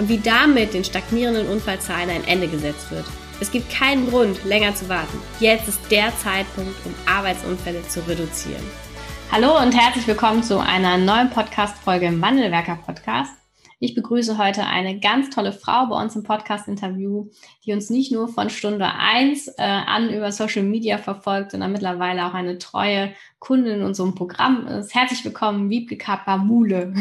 und 0.00 0.08
wie 0.08 0.18
damit 0.18 0.72
den 0.72 0.82
stagnierenden 0.82 1.46
Unfallzahlen 1.46 2.08
ein 2.08 2.24
Ende 2.26 2.48
gesetzt 2.48 2.90
wird. 2.90 3.04
Es 3.38 3.50
gibt 3.50 3.70
keinen 3.70 4.08
Grund, 4.08 4.42
länger 4.46 4.74
zu 4.74 4.88
warten. 4.88 5.18
Jetzt 5.40 5.68
ist 5.68 5.78
der 5.90 6.10
Zeitpunkt, 6.16 6.74
um 6.86 6.94
Arbeitsunfälle 7.04 7.86
zu 7.86 8.00
reduzieren. 8.08 8.62
Hallo 9.30 9.60
und 9.60 9.78
herzlich 9.78 10.06
willkommen 10.06 10.42
zu 10.42 10.58
einer 10.58 10.96
neuen 10.96 11.28
Podcast-Folge 11.28 12.06
im 12.06 12.22
Wandelwerker 12.22 12.76
Podcast. 12.76 13.34
Ich 13.78 13.94
begrüße 13.94 14.38
heute 14.38 14.64
eine 14.64 15.00
ganz 15.00 15.28
tolle 15.28 15.52
Frau 15.52 15.86
bei 15.86 16.00
uns 16.00 16.16
im 16.16 16.22
Podcast-Interview, 16.22 17.28
die 17.66 17.74
uns 17.74 17.90
nicht 17.90 18.10
nur 18.10 18.28
von 18.28 18.48
Stunde 18.48 18.90
1 18.94 19.48
äh, 19.48 19.62
an 19.62 20.08
über 20.08 20.32
Social 20.32 20.62
Media 20.62 20.96
verfolgt, 20.96 21.50
sondern 21.50 21.72
mittlerweile 21.72 22.26
auch 22.26 22.34
eine 22.34 22.56
treue 22.56 23.12
Kundin 23.38 23.80
in 23.80 23.82
unserem 23.82 24.14
Programm 24.14 24.66
ist. 24.66 24.94
Herzlich 24.94 25.22
willkommen, 25.26 25.68
Wiebke 25.68 25.98
Kappa-Mule. 25.98 26.94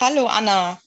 Hallo 0.00 0.26
Anna. 0.26 0.78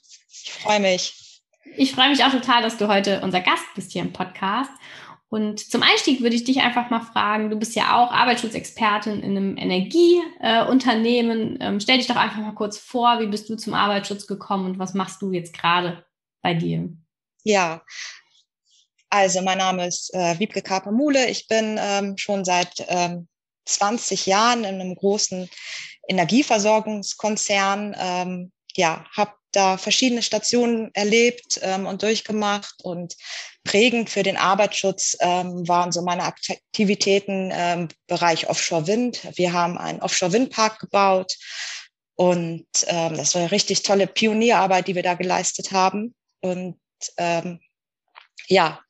Ich 0.44 0.52
freue 0.52 0.80
mich. 0.80 1.42
Ich 1.78 1.94
freue 1.94 2.10
mich 2.10 2.24
auch 2.24 2.32
total, 2.32 2.62
dass 2.62 2.78
du 2.78 2.88
heute 2.88 3.22
unser 3.22 3.40
Gast 3.40 3.64
bist 3.76 3.94
hier 3.94 4.02
im 4.02 4.14
Podcast. 4.14 4.72
Und 5.30 5.60
zum 5.60 5.82
Einstieg 5.82 6.22
würde 6.22 6.36
ich 6.36 6.44
dich 6.44 6.62
einfach 6.62 6.92
mal 6.92 7.00
fragen, 7.00 7.50
du 7.50 7.56
bist 7.56 7.76
ja 7.76 7.98
auch 7.98 8.12
Arbeitsschutzexpertin 8.12 9.24
in 9.24 9.36
einem 9.36 9.58
Energieunternehmen. 9.58 11.60
Äh, 11.60 11.68
ähm, 11.68 11.80
stell 11.80 11.98
dich 11.98 12.08
doch 12.08 12.18
einfach 12.18 12.38
mal 12.38 12.54
kurz 12.54 12.78
vor, 12.78 13.20
wie 13.20 13.28
bist 13.28 13.50
du 13.50 13.56
zum 13.56 13.74
Arbeitsschutz 13.74 14.28
gekommen 14.28 14.66
und 14.66 14.80
was 14.80 14.94
machst 14.94 15.22
du 15.22 15.32
jetzt 15.32 15.58
gerade 15.58 16.06
bei 16.44 16.54
dir? 16.54 16.90
Ja, 17.44 17.82
also 19.10 19.42
mein 19.42 19.60
Name 19.60 19.88
ist 19.88 20.14
äh, 20.14 20.38
Wiebke 20.40 20.62
Kapermule. 20.62 21.30
Ich 21.30 21.48
bin 21.48 21.80
ähm, 21.80 22.18
schon 22.18 22.46
seit 22.46 22.86
ähm, 22.90 23.28
20 23.66 24.26
Jahren 24.26 24.66
in 24.66 24.82
einem 24.82 24.96
großen 24.96 25.50
Energieversorgungskonzern. 26.10 27.96
Ähm, 27.98 28.52
ja, 28.76 29.06
habe 29.16 29.32
da 29.54 29.78
verschiedene 29.78 30.22
Stationen 30.22 30.92
erlebt 30.94 31.60
ähm, 31.62 31.86
und 31.86 32.04
durchgemacht 32.04 32.76
und 32.84 33.16
prägend 33.64 34.10
für 34.10 34.24
den 34.24 34.36
Arbeitsschutz 34.36 35.16
ähm, 35.22 35.68
waren 35.68 35.92
so 35.92 36.02
meine 36.02 36.24
Aktivitäten 36.24 37.52
im 37.52 37.58
ähm, 37.58 37.88
Bereich 38.08 38.50
Offshore-Wind. 38.50 39.38
Wir 39.38 39.54
haben 39.54 39.78
einen 39.78 40.02
Offshore-Windpark 40.02 40.80
gebaut 40.80 41.34
und 42.16 42.68
ähm, 42.88 43.16
das 43.16 43.34
war 43.34 43.42
eine 43.42 43.52
richtig 43.52 43.84
tolle 43.84 44.08
Pionierarbeit, 44.08 44.88
die 44.88 44.96
wir 44.96 45.04
da 45.04 45.14
geleistet 45.14 45.72
haben. 45.72 46.14
Und 46.42 46.78
ähm, 47.18 47.60
ja, 48.48 48.82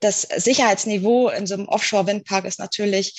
das 0.00 0.22
Sicherheitsniveau 0.22 1.28
in 1.30 1.46
so 1.46 1.54
einem 1.54 1.68
Offshore-Windpark 1.68 2.44
ist 2.44 2.58
natürlich 2.58 3.18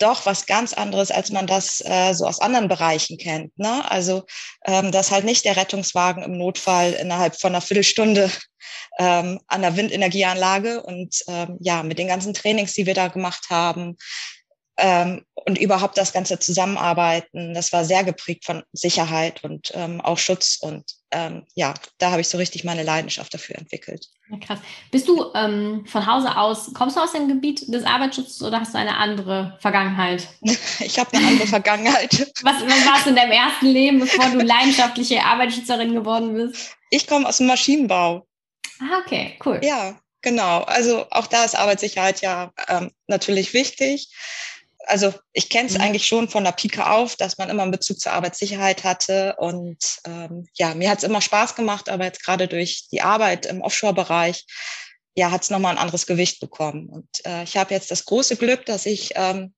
doch 0.00 0.26
was 0.26 0.46
ganz 0.46 0.72
anderes, 0.72 1.10
als 1.10 1.30
man 1.30 1.46
das 1.46 1.82
äh, 1.84 2.12
so 2.14 2.26
aus 2.26 2.40
anderen 2.40 2.68
Bereichen 2.68 3.18
kennt. 3.18 3.56
Ne? 3.58 3.88
Also 3.90 4.24
ähm, 4.66 4.92
dass 4.92 5.10
halt 5.10 5.24
nicht 5.24 5.44
der 5.44 5.56
Rettungswagen 5.56 6.22
im 6.22 6.36
Notfall 6.38 6.92
innerhalb 6.92 7.40
von 7.40 7.52
einer 7.52 7.60
Viertelstunde 7.60 8.30
ähm, 8.98 9.40
an 9.46 9.62
der 9.62 9.76
Windenergieanlage 9.76 10.82
und 10.82 11.22
ähm, 11.28 11.56
ja, 11.60 11.82
mit 11.82 11.98
den 11.98 12.08
ganzen 12.08 12.34
Trainings, 12.34 12.72
die 12.72 12.86
wir 12.86 12.94
da 12.94 13.08
gemacht 13.08 13.46
haben, 13.50 13.96
ähm, 14.80 15.24
und 15.34 15.58
überhaupt 15.58 15.98
das 15.98 16.12
ganze 16.12 16.38
Zusammenarbeiten, 16.38 17.54
das 17.54 17.72
war 17.72 17.84
sehr 17.84 18.04
geprägt 18.04 18.44
von 18.44 18.62
Sicherheit 18.72 19.44
und 19.44 19.72
ähm, 19.74 20.00
auch 20.00 20.18
Schutz. 20.18 20.58
Und 20.60 20.84
ähm, 21.12 21.44
ja, 21.54 21.74
da 21.98 22.10
habe 22.12 22.20
ich 22.20 22.28
so 22.28 22.38
richtig 22.38 22.64
meine 22.64 22.82
Leidenschaft 22.82 23.34
dafür 23.34 23.56
entwickelt. 23.56 24.06
Ja, 24.30 24.38
krass. 24.38 24.58
Bist 24.90 25.08
du 25.08 25.32
ähm, 25.34 25.84
von 25.86 26.06
Hause 26.06 26.36
aus, 26.36 26.72
kommst 26.72 26.96
du 26.96 27.00
aus 27.00 27.12
dem 27.12 27.28
Gebiet 27.28 27.72
des 27.72 27.84
Arbeitsschutzes 27.84 28.42
oder 28.42 28.60
hast 28.60 28.74
du 28.74 28.78
eine 28.78 28.96
andere 28.96 29.58
Vergangenheit? 29.60 30.28
ich 30.80 30.98
habe 30.98 31.16
eine 31.16 31.26
andere 31.26 31.46
Vergangenheit. 31.48 32.32
Was, 32.42 32.62
was 32.62 32.86
warst 32.86 33.06
du 33.06 33.10
in 33.10 33.16
deinem 33.16 33.32
ersten 33.32 33.66
Leben, 33.66 34.00
bevor 34.00 34.26
du 34.30 34.38
leidenschaftliche 34.38 35.24
Arbeitsschützerin 35.24 35.94
geworden 35.94 36.34
bist? 36.34 36.76
Ich 36.90 37.06
komme 37.06 37.28
aus 37.28 37.38
dem 37.38 37.46
Maschinenbau. 37.46 38.26
Ah, 38.80 39.00
okay, 39.04 39.36
cool. 39.44 39.60
Ja, 39.62 39.98
genau. 40.22 40.62
Also 40.62 41.06
auch 41.10 41.26
da 41.26 41.44
ist 41.44 41.56
Arbeitssicherheit 41.56 42.20
ja 42.20 42.52
ähm, 42.68 42.92
natürlich 43.08 43.52
wichtig 43.52 44.08
also 44.90 45.14
ich 45.32 45.48
kenne 45.48 45.68
es 45.68 45.74
mhm. 45.74 45.82
eigentlich 45.82 46.06
schon 46.06 46.28
von 46.28 46.44
der 46.44 46.52
Pike 46.52 46.84
auf, 46.90 47.16
dass 47.16 47.38
man 47.38 47.48
immer 47.48 47.62
einen 47.62 47.70
Bezug 47.70 48.00
zur 48.00 48.12
Arbeitssicherheit 48.12 48.84
hatte. 48.84 49.36
Und 49.38 49.78
ähm, 50.04 50.46
ja, 50.54 50.74
mir 50.74 50.90
hat 50.90 50.98
es 50.98 51.04
immer 51.04 51.20
Spaß 51.20 51.54
gemacht, 51.54 51.88
aber 51.88 52.04
jetzt 52.04 52.24
gerade 52.24 52.48
durch 52.48 52.88
die 52.90 53.00
Arbeit 53.00 53.46
im 53.46 53.62
Offshore-Bereich, 53.62 54.44
ja, 55.14 55.30
hat 55.30 55.42
es 55.42 55.50
nochmal 55.50 55.74
ein 55.74 55.78
anderes 55.78 56.06
Gewicht 56.06 56.40
bekommen. 56.40 56.88
Und 56.88 57.08
äh, 57.24 57.44
ich 57.44 57.56
habe 57.56 57.72
jetzt 57.72 57.90
das 57.90 58.04
große 58.04 58.36
Glück, 58.36 58.66
dass 58.66 58.86
ich 58.86 59.12
ähm, 59.14 59.54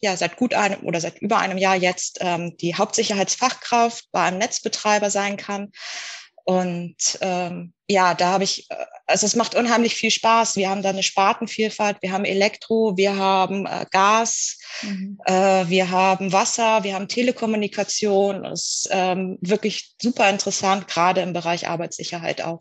ja 0.00 0.16
seit 0.16 0.36
gut 0.36 0.54
einem 0.54 0.84
oder 0.84 1.00
seit 1.00 1.18
über 1.18 1.38
einem 1.38 1.58
Jahr 1.58 1.76
jetzt 1.76 2.18
ähm, 2.20 2.56
die 2.58 2.74
Hauptsicherheitsfachkraft 2.74 4.08
bei 4.12 4.22
einem 4.22 4.38
Netzbetreiber 4.38 5.10
sein 5.10 5.36
kann. 5.36 5.72
Und 6.46 7.18
ähm, 7.22 7.72
ja, 7.88 8.14
da 8.14 8.28
habe 8.28 8.44
ich, 8.44 8.70
äh, 8.70 8.76
also 9.08 9.26
es 9.26 9.34
macht 9.34 9.56
unheimlich 9.56 9.96
viel 9.96 10.12
Spaß. 10.12 10.54
Wir 10.54 10.70
haben 10.70 10.80
da 10.80 10.90
eine 10.90 11.02
Spartenvielfalt, 11.02 11.96
wir 12.02 12.12
haben 12.12 12.24
Elektro, 12.24 12.96
wir 12.96 13.16
haben 13.16 13.66
äh, 13.66 13.84
Gas, 13.90 14.56
mhm. 14.82 15.18
äh, 15.24 15.68
wir 15.68 15.90
haben 15.90 16.32
Wasser, 16.32 16.84
wir 16.84 16.94
haben 16.94 17.08
Telekommunikation. 17.08 18.44
Das 18.44 18.60
ist 18.60 18.88
ähm, 18.92 19.38
wirklich 19.40 19.94
super 20.00 20.30
interessant, 20.30 20.86
gerade 20.86 21.20
im 21.20 21.32
Bereich 21.32 21.68
Arbeitssicherheit 21.68 22.42
auch. 22.42 22.60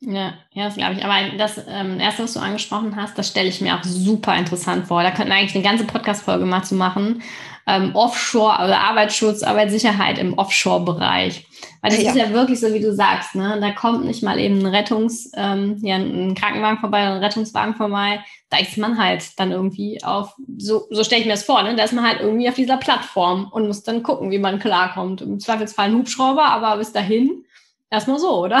Ja, 0.00 0.34
ja, 0.52 0.64
das 0.64 0.76
glaube 0.76 0.94
ich. 0.94 1.04
Aber 1.04 1.36
das 1.36 1.60
ähm, 1.68 2.00
erste, 2.00 2.24
was 2.24 2.32
du 2.32 2.40
angesprochen 2.40 2.96
hast, 2.96 3.18
das 3.18 3.28
stelle 3.28 3.50
ich 3.50 3.60
mir 3.60 3.78
auch 3.78 3.84
super 3.84 4.34
interessant 4.36 4.88
vor. 4.88 5.02
Da 5.02 5.10
könnten 5.10 5.30
wir 5.30 5.36
eigentlich 5.36 5.54
eine 5.54 5.64
ganze 5.64 5.84
Podcast-Folge 5.84 6.46
mal 6.46 6.64
zu 6.64 6.74
machen 6.76 7.22
ähm, 7.66 7.94
Offshore, 7.94 8.58
also 8.58 8.74
Arbeitsschutz, 8.74 9.42
Arbeitssicherheit 9.42 10.18
im 10.18 10.34
Offshore-Bereich. 10.34 11.46
Weil 11.80 11.90
das 11.90 12.02
ja. 12.02 12.10
ist 12.10 12.16
ja 12.16 12.30
wirklich 12.32 12.60
so, 12.60 12.72
wie 12.72 12.80
du 12.80 12.94
sagst, 12.94 13.34
ne? 13.34 13.58
Da 13.60 13.70
kommt 13.72 14.04
nicht 14.04 14.22
mal 14.22 14.38
eben 14.38 14.60
ein 14.60 14.66
Rettungs, 14.66 15.30
ähm, 15.36 15.78
ja, 15.82 15.96
ein 15.96 16.34
Krankenwagen 16.34 16.78
vorbei, 16.78 16.98
ein 16.98 17.22
Rettungswagen 17.22 17.74
vorbei. 17.74 18.24
Da 18.50 18.58
ist 18.58 18.76
man 18.78 18.98
halt 18.98 19.38
dann 19.38 19.52
irgendwie 19.52 20.02
auf, 20.02 20.34
so, 20.58 20.86
so 20.90 21.04
stelle 21.04 21.20
ich 21.20 21.26
mir 21.26 21.34
das 21.34 21.44
vor, 21.44 21.62
ne? 21.62 21.76
Da 21.76 21.84
ist 21.84 21.92
man 21.92 22.06
halt 22.06 22.20
irgendwie 22.20 22.48
auf 22.48 22.54
dieser 22.54 22.76
Plattform 22.76 23.48
und 23.52 23.66
muss 23.66 23.82
dann 23.82 24.02
gucken, 24.02 24.30
wie 24.30 24.38
man 24.38 24.58
klarkommt. 24.58 25.22
Im 25.22 25.40
Zweifelsfall 25.40 25.90
ein 25.90 25.96
Hubschrauber, 25.96 26.44
aber 26.44 26.76
bis 26.76 26.92
dahin 26.92 27.44
erstmal 27.90 28.18
so, 28.18 28.44
oder? 28.44 28.60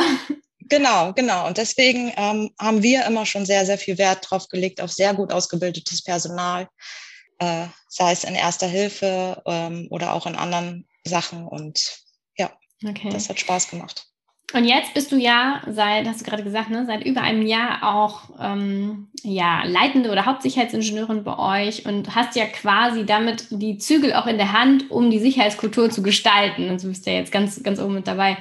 Genau, 0.68 1.12
genau. 1.12 1.46
Und 1.48 1.58
deswegen 1.58 2.12
ähm, 2.16 2.50
haben 2.58 2.82
wir 2.82 3.04
immer 3.04 3.26
schon 3.26 3.44
sehr, 3.44 3.66
sehr 3.66 3.78
viel 3.78 3.98
Wert 3.98 4.30
drauf 4.30 4.48
gelegt, 4.48 4.80
auf 4.80 4.90
sehr 4.90 5.12
gut 5.12 5.32
ausgebildetes 5.32 6.02
Personal, 6.02 6.68
äh, 7.42 7.66
sei 7.88 8.12
es 8.12 8.24
in 8.24 8.34
erster 8.34 8.68
Hilfe 8.68 9.42
ähm, 9.46 9.88
oder 9.90 10.14
auch 10.14 10.26
in 10.26 10.36
anderen 10.36 10.86
Sachen. 11.04 11.46
Und 11.46 11.98
ja, 12.36 12.50
okay. 12.86 13.10
das 13.10 13.28
hat 13.28 13.40
Spaß 13.40 13.68
gemacht. 13.68 14.06
Und 14.54 14.64
jetzt 14.64 14.92
bist 14.92 15.10
du 15.10 15.16
ja 15.16 15.62
seit, 15.66 16.06
hast 16.06 16.20
du 16.20 16.24
gerade 16.24 16.44
gesagt, 16.44 16.68
ne, 16.70 16.84
seit 16.86 17.04
über 17.04 17.22
einem 17.22 17.46
Jahr 17.46 17.82
auch 17.82 18.28
ähm, 18.38 19.08
ja, 19.22 19.64
leitende 19.64 20.10
oder 20.10 20.26
Hauptsicherheitsingenieurin 20.26 21.24
bei 21.24 21.38
euch 21.38 21.86
und 21.86 22.14
hast 22.14 22.36
ja 22.36 22.44
quasi 22.44 23.06
damit 23.06 23.46
die 23.50 23.78
Zügel 23.78 24.12
auch 24.12 24.26
in 24.26 24.36
der 24.36 24.52
Hand, 24.52 24.90
um 24.90 25.10
die 25.10 25.20
Sicherheitskultur 25.20 25.90
zu 25.90 26.02
gestalten. 26.02 26.68
Und 26.68 26.82
du 26.82 26.88
bist 26.88 27.06
ja 27.06 27.14
jetzt 27.14 27.32
ganz, 27.32 27.62
ganz 27.62 27.80
oben 27.80 27.94
mit 27.94 28.06
dabei. 28.06 28.36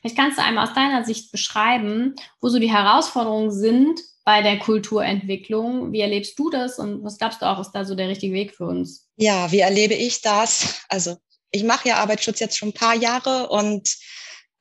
Vielleicht 0.00 0.16
kannst 0.16 0.38
du 0.38 0.42
einmal 0.42 0.68
aus 0.68 0.74
deiner 0.74 1.04
Sicht 1.04 1.32
beschreiben, 1.32 2.14
wo 2.40 2.48
so 2.48 2.60
die 2.60 2.72
Herausforderungen 2.72 3.50
sind, 3.50 4.00
bei 4.26 4.42
der 4.42 4.58
Kulturentwicklung. 4.58 5.92
Wie 5.92 6.00
erlebst 6.00 6.36
du 6.36 6.50
das 6.50 6.80
und 6.80 7.04
was 7.04 7.16
glaubst 7.16 7.40
du 7.40 7.46
auch, 7.46 7.60
ist 7.60 7.70
da 7.70 7.84
so 7.84 7.94
der 7.94 8.08
richtige 8.08 8.34
Weg 8.34 8.54
für 8.56 8.66
uns? 8.66 9.08
Ja, 9.16 9.50
wie 9.52 9.60
erlebe 9.60 9.94
ich 9.94 10.20
das? 10.20 10.80
Also 10.88 11.16
ich 11.52 11.62
mache 11.62 11.88
ja 11.88 11.98
Arbeitsschutz 11.98 12.40
jetzt 12.40 12.58
schon 12.58 12.70
ein 12.70 12.74
paar 12.74 12.96
Jahre 12.96 13.48
und 13.48 13.96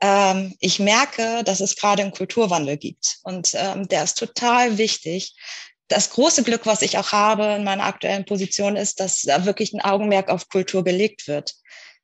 ähm, 0.02 0.54
ich 0.60 0.78
merke, 0.78 1.44
dass 1.44 1.62
es 1.62 1.76
gerade 1.76 2.04
einen 2.04 2.12
Kulturwandel 2.12 2.78
gibt 2.78 3.18
und 3.24 3.54
ähm, 3.56 3.88
der 3.88 4.04
ist 4.04 4.20
total 4.20 4.78
wichtig. 4.78 5.36
Das 5.88 6.12
große 6.12 6.44
Glück, 6.44 6.68
was 6.68 6.84
ich 6.84 7.00
auch 7.00 7.12
habe 7.12 7.56
in 7.56 7.64
meiner 7.64 7.86
aktuellen 7.86 8.26
Position, 8.26 8.76
ist, 8.76 9.00
dass 9.00 9.22
da 9.22 9.46
wirklich 9.46 9.74
ein 9.74 9.82
Augenmerk 9.82 10.30
auf 10.30 10.48
Kultur 10.48 10.84
gelegt 10.84 11.28
wird. 11.28 11.56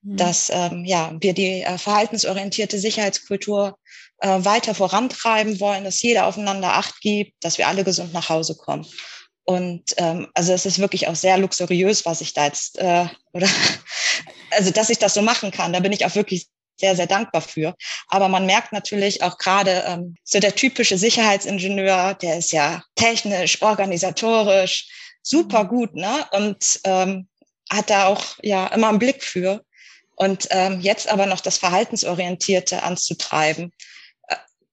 Mhm. 0.01 0.17
Dass 0.17 0.49
ähm, 0.51 0.83
ja, 0.83 1.15
wir 1.19 1.33
die 1.33 1.61
äh, 1.61 1.77
verhaltensorientierte 1.77 2.79
Sicherheitskultur 2.79 3.77
äh, 4.21 4.43
weiter 4.45 4.73
vorantreiben 4.73 5.59
wollen, 5.59 5.83
dass 5.83 6.01
jeder 6.01 6.25
aufeinander 6.25 6.73
Acht 6.73 7.01
gibt, 7.01 7.33
dass 7.43 7.57
wir 7.57 7.67
alle 7.67 7.83
gesund 7.83 8.13
nach 8.13 8.29
Hause 8.29 8.55
kommen. 8.55 8.85
Und 9.43 9.93
ähm, 9.97 10.27
also 10.33 10.53
es 10.53 10.65
ist 10.65 10.79
wirklich 10.79 11.07
auch 11.07 11.15
sehr 11.15 11.37
luxuriös, 11.37 12.05
was 12.05 12.21
ich 12.21 12.33
da 12.33 12.45
jetzt 12.45 12.77
äh, 12.77 13.05
oder 13.33 13.47
also 14.51 14.71
dass 14.71 14.89
ich 14.89 14.99
das 14.99 15.13
so 15.13 15.21
machen 15.21 15.51
kann. 15.51 15.73
Da 15.73 15.79
bin 15.79 15.91
ich 15.91 16.05
auch 16.05 16.15
wirklich 16.15 16.47
sehr, 16.79 16.95
sehr 16.95 17.07
dankbar 17.07 17.41
für. 17.41 17.75
Aber 18.07 18.27
man 18.27 18.45
merkt 18.45 18.71
natürlich 18.73 19.23
auch 19.23 19.37
gerade 19.37 19.83
ähm, 19.87 20.15
so 20.23 20.39
der 20.39 20.55
typische 20.55 20.97
Sicherheitsingenieur, 20.97 22.15
der 22.15 22.37
ist 22.37 22.51
ja 22.51 22.83
technisch, 22.95 23.61
organisatorisch 23.61 24.87
super 25.23 25.63
mhm. 25.63 25.67
gut, 25.67 25.95
ne? 25.95 26.25
Und 26.31 26.79
ähm, 26.83 27.27
hat 27.69 27.89
da 27.89 28.07
auch 28.07 28.23
ja 28.41 28.67
immer 28.67 28.89
einen 28.89 28.99
Blick 28.99 29.23
für. 29.23 29.63
Und 30.15 30.47
ähm, 30.51 30.81
jetzt 30.81 31.07
aber 31.07 31.25
noch 31.25 31.39
das 31.39 31.57
Verhaltensorientierte 31.57 32.83
anzutreiben. 32.83 33.71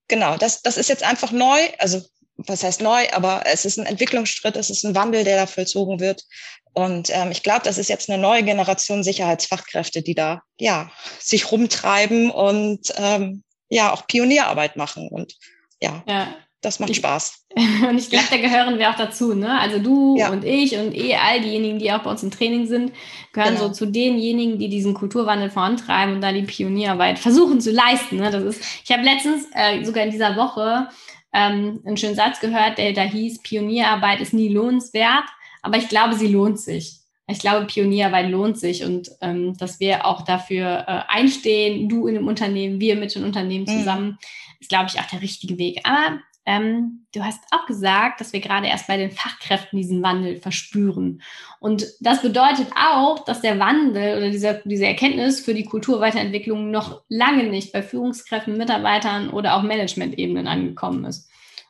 Genau, 0.08 0.36
das, 0.36 0.62
das 0.62 0.76
ist 0.76 0.88
jetzt 0.88 1.02
einfach 1.02 1.32
neu. 1.32 1.58
Also 1.78 2.02
was 2.38 2.62
heißt 2.62 2.80
neu, 2.80 3.06
aber 3.12 3.42
es 3.46 3.64
ist 3.64 3.78
ein 3.78 3.86
Entwicklungsschritt, 3.86 4.56
es 4.56 4.70
ist 4.70 4.84
ein 4.84 4.94
Wandel, 4.94 5.24
der 5.24 5.36
da 5.36 5.46
vollzogen 5.46 5.98
wird. 6.00 6.24
Und 6.72 7.10
ähm, 7.10 7.32
ich 7.32 7.42
glaube, 7.42 7.62
das 7.64 7.78
ist 7.78 7.88
jetzt 7.88 8.08
eine 8.08 8.22
neue 8.22 8.44
Generation 8.44 9.02
Sicherheitsfachkräfte, 9.02 10.02
die 10.02 10.14
da 10.14 10.42
ja 10.58 10.90
sich 11.18 11.50
rumtreiben 11.50 12.30
und 12.30 12.92
ähm, 12.96 13.42
ja 13.68 13.92
auch 13.92 14.06
Pionierarbeit 14.06 14.76
machen. 14.76 15.08
Und 15.08 15.34
ja, 15.80 16.04
ja. 16.06 16.36
Das 16.60 16.80
macht 16.80 16.94
Spaß. 16.94 17.46
Und 17.88 17.98
ich 17.98 18.10
glaube, 18.10 18.26
da 18.30 18.36
gehören 18.36 18.78
wir 18.78 18.90
auch 18.90 18.96
dazu. 18.96 19.34
Ne? 19.34 19.58
Also 19.58 19.78
du 19.78 20.16
ja. 20.16 20.30
und 20.30 20.44
ich 20.44 20.76
und 20.76 20.94
eh 20.94 21.14
all 21.16 21.40
diejenigen, 21.40 21.78
die 21.78 21.90
auch 21.92 22.02
bei 22.02 22.10
uns 22.10 22.22
im 22.22 22.30
Training 22.30 22.66
sind, 22.66 22.92
gehören 23.32 23.54
genau. 23.54 23.68
so 23.68 23.72
zu 23.72 23.86
denjenigen, 23.86 24.58
die 24.58 24.68
diesen 24.68 24.94
Kulturwandel 24.94 25.50
vorantreiben 25.50 26.16
und 26.16 26.20
da 26.20 26.32
die 26.32 26.42
Pionierarbeit 26.42 27.18
versuchen 27.18 27.60
zu 27.60 27.70
leisten. 27.70 28.16
Ne? 28.16 28.30
Das 28.30 28.42
ist, 28.42 28.62
ich 28.84 28.90
habe 28.90 29.02
letztens 29.02 29.46
äh, 29.54 29.84
sogar 29.84 30.04
in 30.04 30.10
dieser 30.10 30.36
Woche 30.36 30.88
ähm, 31.32 31.80
einen 31.84 31.96
schönen 31.96 32.14
Satz 32.14 32.40
gehört, 32.40 32.78
der 32.78 32.92
da 32.92 33.02
hieß, 33.02 33.42
Pionierarbeit 33.42 34.20
ist 34.20 34.34
nie 34.34 34.48
lohnenswert, 34.48 35.24
aber 35.62 35.76
ich 35.76 35.88
glaube, 35.88 36.14
sie 36.14 36.28
lohnt 36.28 36.60
sich. 36.60 36.98
Ich 37.30 37.40
glaube, 37.40 37.66
Pionierarbeit 37.66 38.30
lohnt 38.30 38.58
sich 38.58 38.84
und 38.84 39.10
ähm, 39.20 39.54
dass 39.58 39.80
wir 39.80 40.06
auch 40.06 40.22
dafür 40.22 40.84
äh, 40.88 41.02
einstehen, 41.08 41.88
du 41.88 42.06
in 42.06 42.14
dem 42.14 42.26
Unternehmen, 42.26 42.80
wir 42.80 42.96
mit 42.96 43.14
den 43.14 43.24
Unternehmen 43.24 43.64
mhm. 43.64 43.78
zusammen, 43.78 44.06
mhm. 44.06 44.18
ist, 44.60 44.70
glaube 44.70 44.86
ich, 44.88 44.98
auch 44.98 45.06
der 45.06 45.20
richtige 45.20 45.58
Weg. 45.58 45.80
Aber 45.84 46.20
ähm, 46.48 47.04
du 47.14 47.22
hast 47.22 47.40
auch 47.50 47.66
gesagt, 47.66 48.22
dass 48.22 48.32
wir 48.32 48.40
gerade 48.40 48.68
erst 48.68 48.86
bei 48.86 48.96
den 48.96 49.10
Fachkräften 49.10 49.76
diesen 49.76 50.02
Wandel 50.02 50.36
verspüren. 50.36 51.20
Und 51.60 51.86
das 52.00 52.22
bedeutet 52.22 52.68
auch, 52.74 53.22
dass 53.26 53.42
der 53.42 53.58
Wandel 53.58 54.16
oder 54.16 54.30
diese, 54.30 54.62
diese 54.64 54.86
Erkenntnis 54.86 55.40
für 55.40 55.52
die 55.52 55.66
Kulturweiterentwicklung 55.66 56.70
noch 56.70 57.02
lange 57.08 57.44
nicht 57.44 57.70
bei 57.74 57.82
Führungskräften, 57.82 58.56
Mitarbeitern 58.56 59.28
oder 59.28 59.56
auch 59.56 59.62
Managementebenen 59.62 60.46
angekommen 60.46 61.04
ist. 61.04 61.28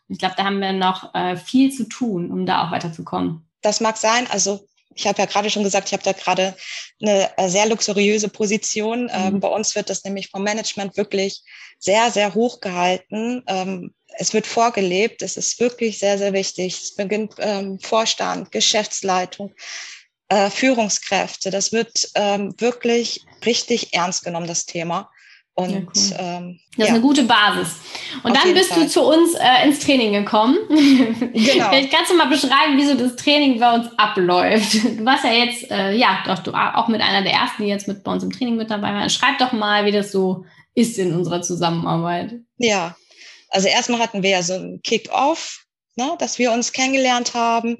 Und 0.08 0.12
ich 0.12 0.18
glaube, 0.20 0.36
da 0.36 0.44
haben 0.44 0.60
wir 0.60 0.72
noch 0.72 1.12
äh, 1.12 1.36
viel 1.36 1.72
zu 1.72 1.88
tun, 1.88 2.30
um 2.30 2.46
da 2.46 2.64
auch 2.64 2.70
weiterzukommen. 2.70 3.48
Das 3.62 3.80
mag 3.80 3.96
sein. 3.96 4.28
Also 4.30 4.60
ich 4.98 5.06
habe 5.06 5.20
ja 5.20 5.26
gerade 5.26 5.48
schon 5.48 5.62
gesagt, 5.62 5.88
ich 5.88 5.92
habe 5.92 6.02
da 6.02 6.12
gerade 6.12 6.56
eine 7.00 7.30
äh, 7.38 7.48
sehr 7.48 7.66
luxuriöse 7.66 8.28
Position. 8.28 9.04
Mhm. 9.04 9.10
Ähm, 9.12 9.40
bei 9.40 9.48
uns 9.48 9.76
wird 9.76 9.90
das 9.90 10.02
nämlich 10.02 10.28
vom 10.28 10.42
Management 10.42 10.96
wirklich 10.96 11.42
sehr, 11.78 12.10
sehr 12.10 12.34
hoch 12.34 12.60
gehalten. 12.60 13.44
Ähm, 13.46 13.94
es 14.18 14.34
wird 14.34 14.46
vorgelebt. 14.46 15.22
Es 15.22 15.36
ist 15.36 15.60
wirklich 15.60 16.00
sehr, 16.00 16.18
sehr 16.18 16.32
wichtig. 16.32 16.82
Es 16.82 16.94
beginnt 16.96 17.34
ähm, 17.38 17.78
Vorstand, 17.78 18.50
Geschäftsleitung, 18.50 19.54
äh, 20.28 20.50
Führungskräfte. 20.50 21.52
Das 21.52 21.70
wird 21.70 22.10
ähm, 22.16 22.52
wirklich 22.58 23.24
richtig 23.46 23.94
ernst 23.94 24.24
genommen, 24.24 24.48
das 24.48 24.66
Thema. 24.66 25.10
Und 25.58 25.70
ja, 25.70 25.78
cool. 25.80 26.16
ähm, 26.20 26.60
das 26.76 26.84
ist 26.84 26.88
ja. 26.88 26.94
eine 26.94 27.00
gute 27.00 27.24
Basis. 27.24 27.78
Und 28.22 28.30
Auf 28.30 28.42
dann 28.44 28.54
bist 28.54 28.72
Fall. 28.72 28.84
du 28.84 28.88
zu 28.88 29.02
uns 29.02 29.34
äh, 29.34 29.66
ins 29.66 29.80
Training 29.80 30.12
gekommen. 30.12 30.56
Genau. 30.68 31.32
Vielleicht 31.34 31.90
kannst 31.90 32.12
du 32.12 32.16
mal 32.16 32.28
beschreiben, 32.28 32.76
wie 32.76 32.86
so 32.86 32.94
das 32.94 33.16
Training 33.16 33.58
bei 33.58 33.74
uns 33.74 33.88
abläuft. 33.96 34.72
Du 34.74 35.04
warst 35.04 35.24
ja 35.24 35.32
jetzt, 35.32 35.68
äh, 35.68 35.94
ja, 35.94 36.22
doch, 36.24 36.38
du 36.38 36.52
auch 36.52 36.86
mit 36.86 37.00
einer 37.00 37.22
der 37.22 37.32
ersten, 37.32 37.64
die 37.64 37.68
jetzt 37.68 37.88
mit 37.88 38.04
bei 38.04 38.12
uns 38.12 38.22
im 38.22 38.30
Training 38.30 38.54
mit 38.54 38.70
dabei 38.70 38.94
war. 38.94 39.08
Schreib 39.08 39.38
doch 39.38 39.50
mal, 39.50 39.84
wie 39.84 39.90
das 39.90 40.12
so 40.12 40.44
ist 40.76 40.96
in 40.96 41.12
unserer 41.12 41.42
Zusammenarbeit. 41.42 42.36
Ja, 42.58 42.94
also 43.48 43.66
erstmal 43.66 43.98
hatten 43.98 44.22
wir 44.22 44.30
ja 44.30 44.44
so 44.44 44.54
ein 44.54 44.80
Kick-Off, 44.84 45.64
ne, 45.96 46.12
dass 46.20 46.38
wir 46.38 46.52
uns 46.52 46.72
kennengelernt 46.72 47.34
haben. 47.34 47.78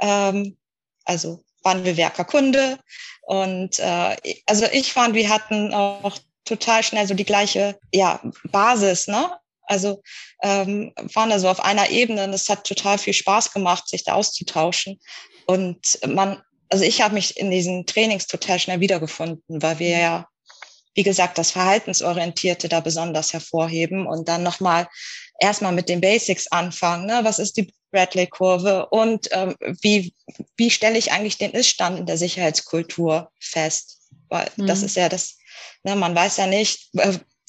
Ähm, 0.00 0.58
also 1.06 1.42
waren 1.62 1.82
wir 1.82 1.96
Werkerkunde. 1.96 2.78
Und 3.22 3.78
äh, 3.78 4.16
also 4.44 4.66
ich 4.70 4.92
fand, 4.92 5.14
wir 5.14 5.30
hatten 5.30 5.72
auch 5.72 6.18
total 6.46 6.82
schnell 6.82 7.06
so 7.06 7.14
die 7.14 7.24
gleiche 7.24 7.78
ja, 7.92 8.20
Basis, 8.44 9.08
ne? 9.08 9.30
Also 9.68 10.02
ähm, 10.42 10.92
waren 11.14 11.30
da 11.30 11.38
so 11.38 11.48
auf 11.48 11.60
einer 11.60 11.90
Ebene 11.90 12.24
und 12.24 12.32
es 12.32 12.48
hat 12.48 12.64
total 12.64 12.98
viel 12.98 13.12
Spaß 13.12 13.52
gemacht, 13.52 13.88
sich 13.88 14.04
da 14.04 14.14
auszutauschen. 14.14 15.00
Und 15.46 15.98
man, 16.06 16.40
also 16.68 16.84
ich 16.84 17.02
habe 17.02 17.14
mich 17.14 17.36
in 17.36 17.50
diesen 17.50 17.84
Trainings 17.84 18.28
total 18.28 18.60
schnell 18.60 18.78
wiedergefunden, 18.78 19.60
weil 19.62 19.80
wir 19.80 19.98
ja 19.98 20.28
wie 20.96 21.02
gesagt, 21.02 21.38
das 21.38 21.50
Verhaltensorientierte 21.50 22.68
da 22.68 22.80
besonders 22.80 23.32
hervorheben 23.32 24.06
und 24.06 24.28
dann 24.28 24.42
nochmal 24.42 24.88
erstmal 25.38 25.72
mit 25.72 25.90
den 25.90 26.00
Basics 26.00 26.48
anfangen. 26.48 27.06
Ne? 27.06 27.20
Was 27.22 27.38
ist 27.38 27.58
die 27.58 27.72
Bradley-Kurve 27.92 28.86
und 28.86 29.28
ähm, 29.30 29.54
wie, 29.82 30.14
wie 30.56 30.70
stelle 30.70 30.98
ich 30.98 31.12
eigentlich 31.12 31.36
den 31.36 31.52
Iststand 31.52 31.98
in 31.98 32.06
der 32.06 32.16
Sicherheitskultur 32.16 33.30
fest? 33.38 33.98
Weil 34.30 34.48
mhm. 34.56 34.66
das 34.66 34.82
ist 34.82 34.96
ja 34.96 35.10
das, 35.10 35.36
ne, 35.82 35.96
man 35.96 36.14
weiß 36.14 36.36
ja 36.38 36.46
nicht, 36.46 36.90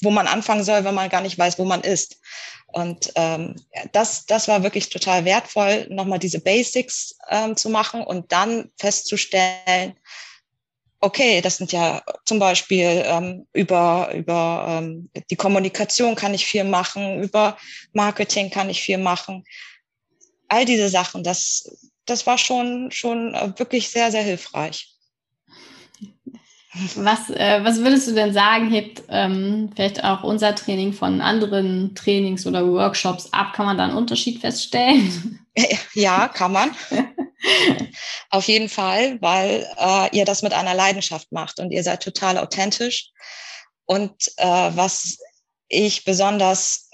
wo 0.02 0.10
man 0.10 0.26
anfangen 0.26 0.64
soll, 0.64 0.84
wenn 0.84 0.94
man 0.94 1.08
gar 1.08 1.20
nicht 1.20 1.38
weiß, 1.38 1.58
wo 1.58 1.64
man 1.64 1.80
ist. 1.80 2.18
Und 2.66 3.12
ähm, 3.14 3.56
das, 3.92 4.26
das 4.26 4.46
war 4.46 4.62
wirklich 4.62 4.90
total 4.90 5.24
wertvoll, 5.24 5.86
nochmal 5.90 6.18
diese 6.18 6.40
Basics 6.40 7.16
ähm, 7.30 7.56
zu 7.56 7.70
machen 7.70 8.02
und 8.02 8.30
dann 8.30 8.70
festzustellen, 8.78 9.98
okay, 11.00 11.40
das 11.40 11.56
sind 11.56 11.72
ja 11.72 12.02
zum 12.24 12.38
Beispiel 12.38 13.02
ähm, 13.06 13.46
über, 13.52 14.12
über 14.14 14.66
ähm, 14.68 15.08
die 15.30 15.36
Kommunikation 15.36 16.14
kann 16.14 16.34
ich 16.34 16.46
viel 16.46 16.64
machen, 16.64 17.22
über 17.22 17.56
Marketing 17.92 18.50
kann 18.50 18.68
ich 18.68 18.82
viel 18.82 18.98
machen. 18.98 19.44
All 20.48 20.64
diese 20.64 20.88
Sachen, 20.88 21.22
das, 21.22 21.90
das 22.04 22.26
war 22.26 22.36
schon, 22.36 22.90
schon 22.90 23.34
äh, 23.34 23.52
wirklich 23.58 23.88
sehr, 23.90 24.10
sehr 24.10 24.22
hilfreich. 24.22 24.97
Was, 26.96 27.30
äh, 27.30 27.60
was 27.62 27.78
würdest 27.78 28.08
du 28.08 28.14
denn 28.14 28.32
sagen, 28.32 28.70
hebt 28.70 29.02
ähm, 29.08 29.70
vielleicht 29.74 30.04
auch 30.04 30.22
unser 30.22 30.54
Training 30.54 30.92
von 30.92 31.20
anderen 31.20 31.94
Trainings 31.94 32.46
oder 32.46 32.66
Workshops 32.66 33.32
ab? 33.32 33.52
Kann 33.54 33.66
man 33.66 33.78
da 33.78 33.84
einen 33.84 33.96
Unterschied 33.96 34.40
feststellen? 34.40 35.40
Ja, 35.94 36.28
kann 36.28 36.52
man. 36.52 36.70
Auf 38.30 38.46
jeden 38.46 38.68
Fall, 38.68 39.20
weil 39.20 39.66
äh, 39.76 40.16
ihr 40.16 40.24
das 40.24 40.42
mit 40.42 40.52
einer 40.52 40.72
Leidenschaft 40.72 41.32
macht 41.32 41.58
und 41.58 41.72
ihr 41.72 41.82
seid 41.82 42.00
total 42.00 42.38
authentisch. 42.38 43.10
Und 43.84 44.12
äh, 44.36 44.46
was 44.46 45.18
ich 45.66 46.04
besonders 46.04 46.90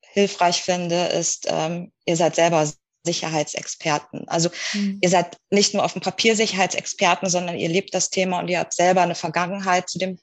hilfreich 0.00 0.62
finde, 0.62 1.06
ist, 1.06 1.46
ähm, 1.48 1.90
ihr 2.04 2.16
seid 2.16 2.36
selber 2.36 2.70
Sicherheitsexperten. 3.04 4.28
Also 4.28 4.50
mhm. 4.72 4.98
ihr 5.02 5.10
seid 5.10 5.38
nicht 5.50 5.74
nur 5.74 5.84
auf 5.84 5.92
dem 5.92 6.02
Papier 6.02 6.36
Sicherheitsexperten, 6.36 7.28
sondern 7.28 7.56
ihr 7.56 7.68
lebt 7.68 7.94
das 7.94 8.10
Thema 8.10 8.40
und 8.40 8.48
ihr 8.48 8.58
habt 8.58 8.74
selber 8.74 9.02
eine 9.02 9.14
Vergangenheit 9.14 9.88
zu 9.88 9.98
dem 9.98 10.18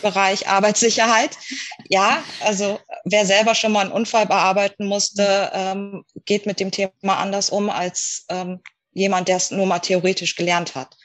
Bereich 0.00 0.48
Arbeitssicherheit. 0.48 1.36
Ja, 1.88 2.22
also 2.40 2.80
wer 3.04 3.26
selber 3.26 3.54
schon 3.54 3.72
mal 3.72 3.82
einen 3.82 3.92
Unfall 3.92 4.26
bearbeiten 4.26 4.86
musste, 4.86 5.50
ähm, 5.54 6.04
geht 6.24 6.46
mit 6.46 6.60
dem 6.60 6.70
Thema 6.70 7.18
anders 7.18 7.50
um 7.50 7.70
als 7.70 8.24
ähm, 8.28 8.60
jemand, 8.92 9.28
der 9.28 9.36
es 9.36 9.50
nur 9.50 9.66
mal 9.66 9.78
theoretisch 9.78 10.36
gelernt 10.36 10.74
hat 10.74 10.96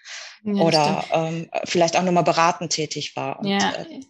ja, 0.43 0.53
oder 0.61 1.05
ähm, 1.11 1.49
vielleicht 1.65 1.95
auch 1.95 2.03
nur 2.03 2.13
mal 2.13 2.21
beratend 2.21 2.71
tätig 2.71 3.15
war. 3.15 3.39
Und, 3.39 3.47
ja. 3.47 3.73
Äh, 3.73 4.01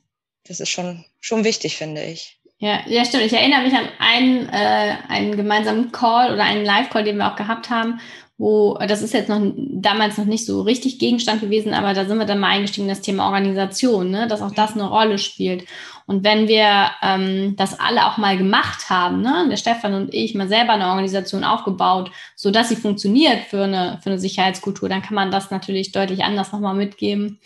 das 0.44 0.60
ist 0.60 0.70
schon, 0.70 1.06
schon 1.20 1.44
wichtig, 1.44 1.76
finde 1.76 2.04
ich. 2.04 2.40
Ja, 2.60 2.80
ja, 2.88 3.06
stimmt. 3.06 3.24
Ich 3.24 3.34
erinnere 3.34 3.62
mich 3.62 3.74
an 3.74 3.88
einen, 4.00 4.50
äh, 4.50 4.96
einen 5.10 5.38
gemeinsamen 5.38 5.92
Call 5.92 6.34
oder 6.34 6.44
einen 6.44 6.66
Live-Call, 6.66 7.04
den 7.04 7.18
wir 7.18 7.32
auch 7.32 7.36
gehabt 7.36 7.70
haben, 7.70 8.00
wo, 8.40 8.78
das 8.88 9.02
ist 9.02 9.14
jetzt 9.14 9.30
noch 9.30 9.42
damals 9.56 10.18
noch 10.18 10.26
nicht 10.26 10.46
so 10.46 10.62
richtig 10.62 11.00
Gegenstand 11.00 11.42
gewesen, 11.42 11.74
aber 11.74 11.94
da 11.94 12.06
sind 12.06 12.18
wir 12.18 12.26
dann 12.26 12.40
mal 12.40 12.50
eingestiegen, 12.50 12.88
das 12.88 13.02
Thema 13.02 13.28
Organisation, 13.28 14.12
ne? 14.12 14.28
dass 14.28 14.42
auch 14.42 14.52
das 14.52 14.74
eine 14.74 14.88
Rolle 14.90 15.18
spielt. 15.18 15.66
Und 16.06 16.24
wenn 16.24 16.48
wir 16.48 16.92
ähm, 17.02 17.56
das 17.58 17.80
alle 17.80 18.06
auch 18.08 18.18
mal 18.18 18.38
gemacht 18.38 18.90
haben, 18.90 19.22
ne? 19.22 19.48
der 19.50 19.58
Stefan 19.58 19.94
und 19.94 20.14
ich 20.14 20.36
mal 20.36 20.48
selber 20.48 20.74
eine 20.74 20.88
Organisation 20.88 21.44
aufgebaut, 21.44 22.12
so 22.36 22.50
dass 22.50 22.70
sie 22.70 22.76
funktioniert 22.76 23.42
für 23.50 23.64
eine, 23.64 24.00
für 24.04 24.12
eine 24.12 24.20
Sicherheitskultur, 24.20 24.88
dann 24.88 25.02
kann 25.02 25.16
man 25.16 25.32
das 25.32 25.52
natürlich 25.52 25.92
deutlich 25.92 26.24
anders 26.24 26.52
nochmal 26.52 26.76
mitgeben, 26.76 27.40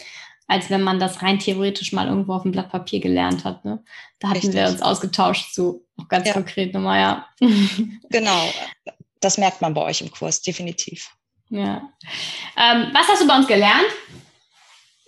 als 0.51 0.69
wenn 0.69 0.81
man 0.81 0.99
das 0.99 1.21
rein 1.21 1.39
theoretisch 1.39 1.93
mal 1.93 2.07
irgendwo 2.07 2.33
auf 2.33 2.43
dem 2.43 2.51
Blatt 2.51 2.69
Papier 2.69 2.99
gelernt 2.99 3.45
hat. 3.45 3.65
Ne? 3.65 3.83
Da 4.19 4.29
hatten 4.29 4.39
Richtig. 4.39 4.55
wir 4.55 4.67
uns 4.67 4.81
ausgetauscht 4.81 5.53
zu, 5.53 5.85
auch 5.97 6.07
ganz 6.07 6.27
ja. 6.27 6.33
konkret 6.33 6.73
nochmal, 6.73 6.99
ja. 6.99 7.25
Genau 8.09 8.49
das 9.21 9.37
merkt 9.37 9.61
man 9.61 9.73
bei 9.73 9.81
euch 9.81 10.01
im 10.01 10.11
Kurs, 10.11 10.41
definitiv. 10.41 11.09
Ja. 11.49 11.89
Ähm, 12.57 12.89
was 12.91 13.07
hast 13.07 13.21
du 13.21 13.27
bei 13.27 13.37
uns 13.37 13.47
gelernt? 13.47 13.87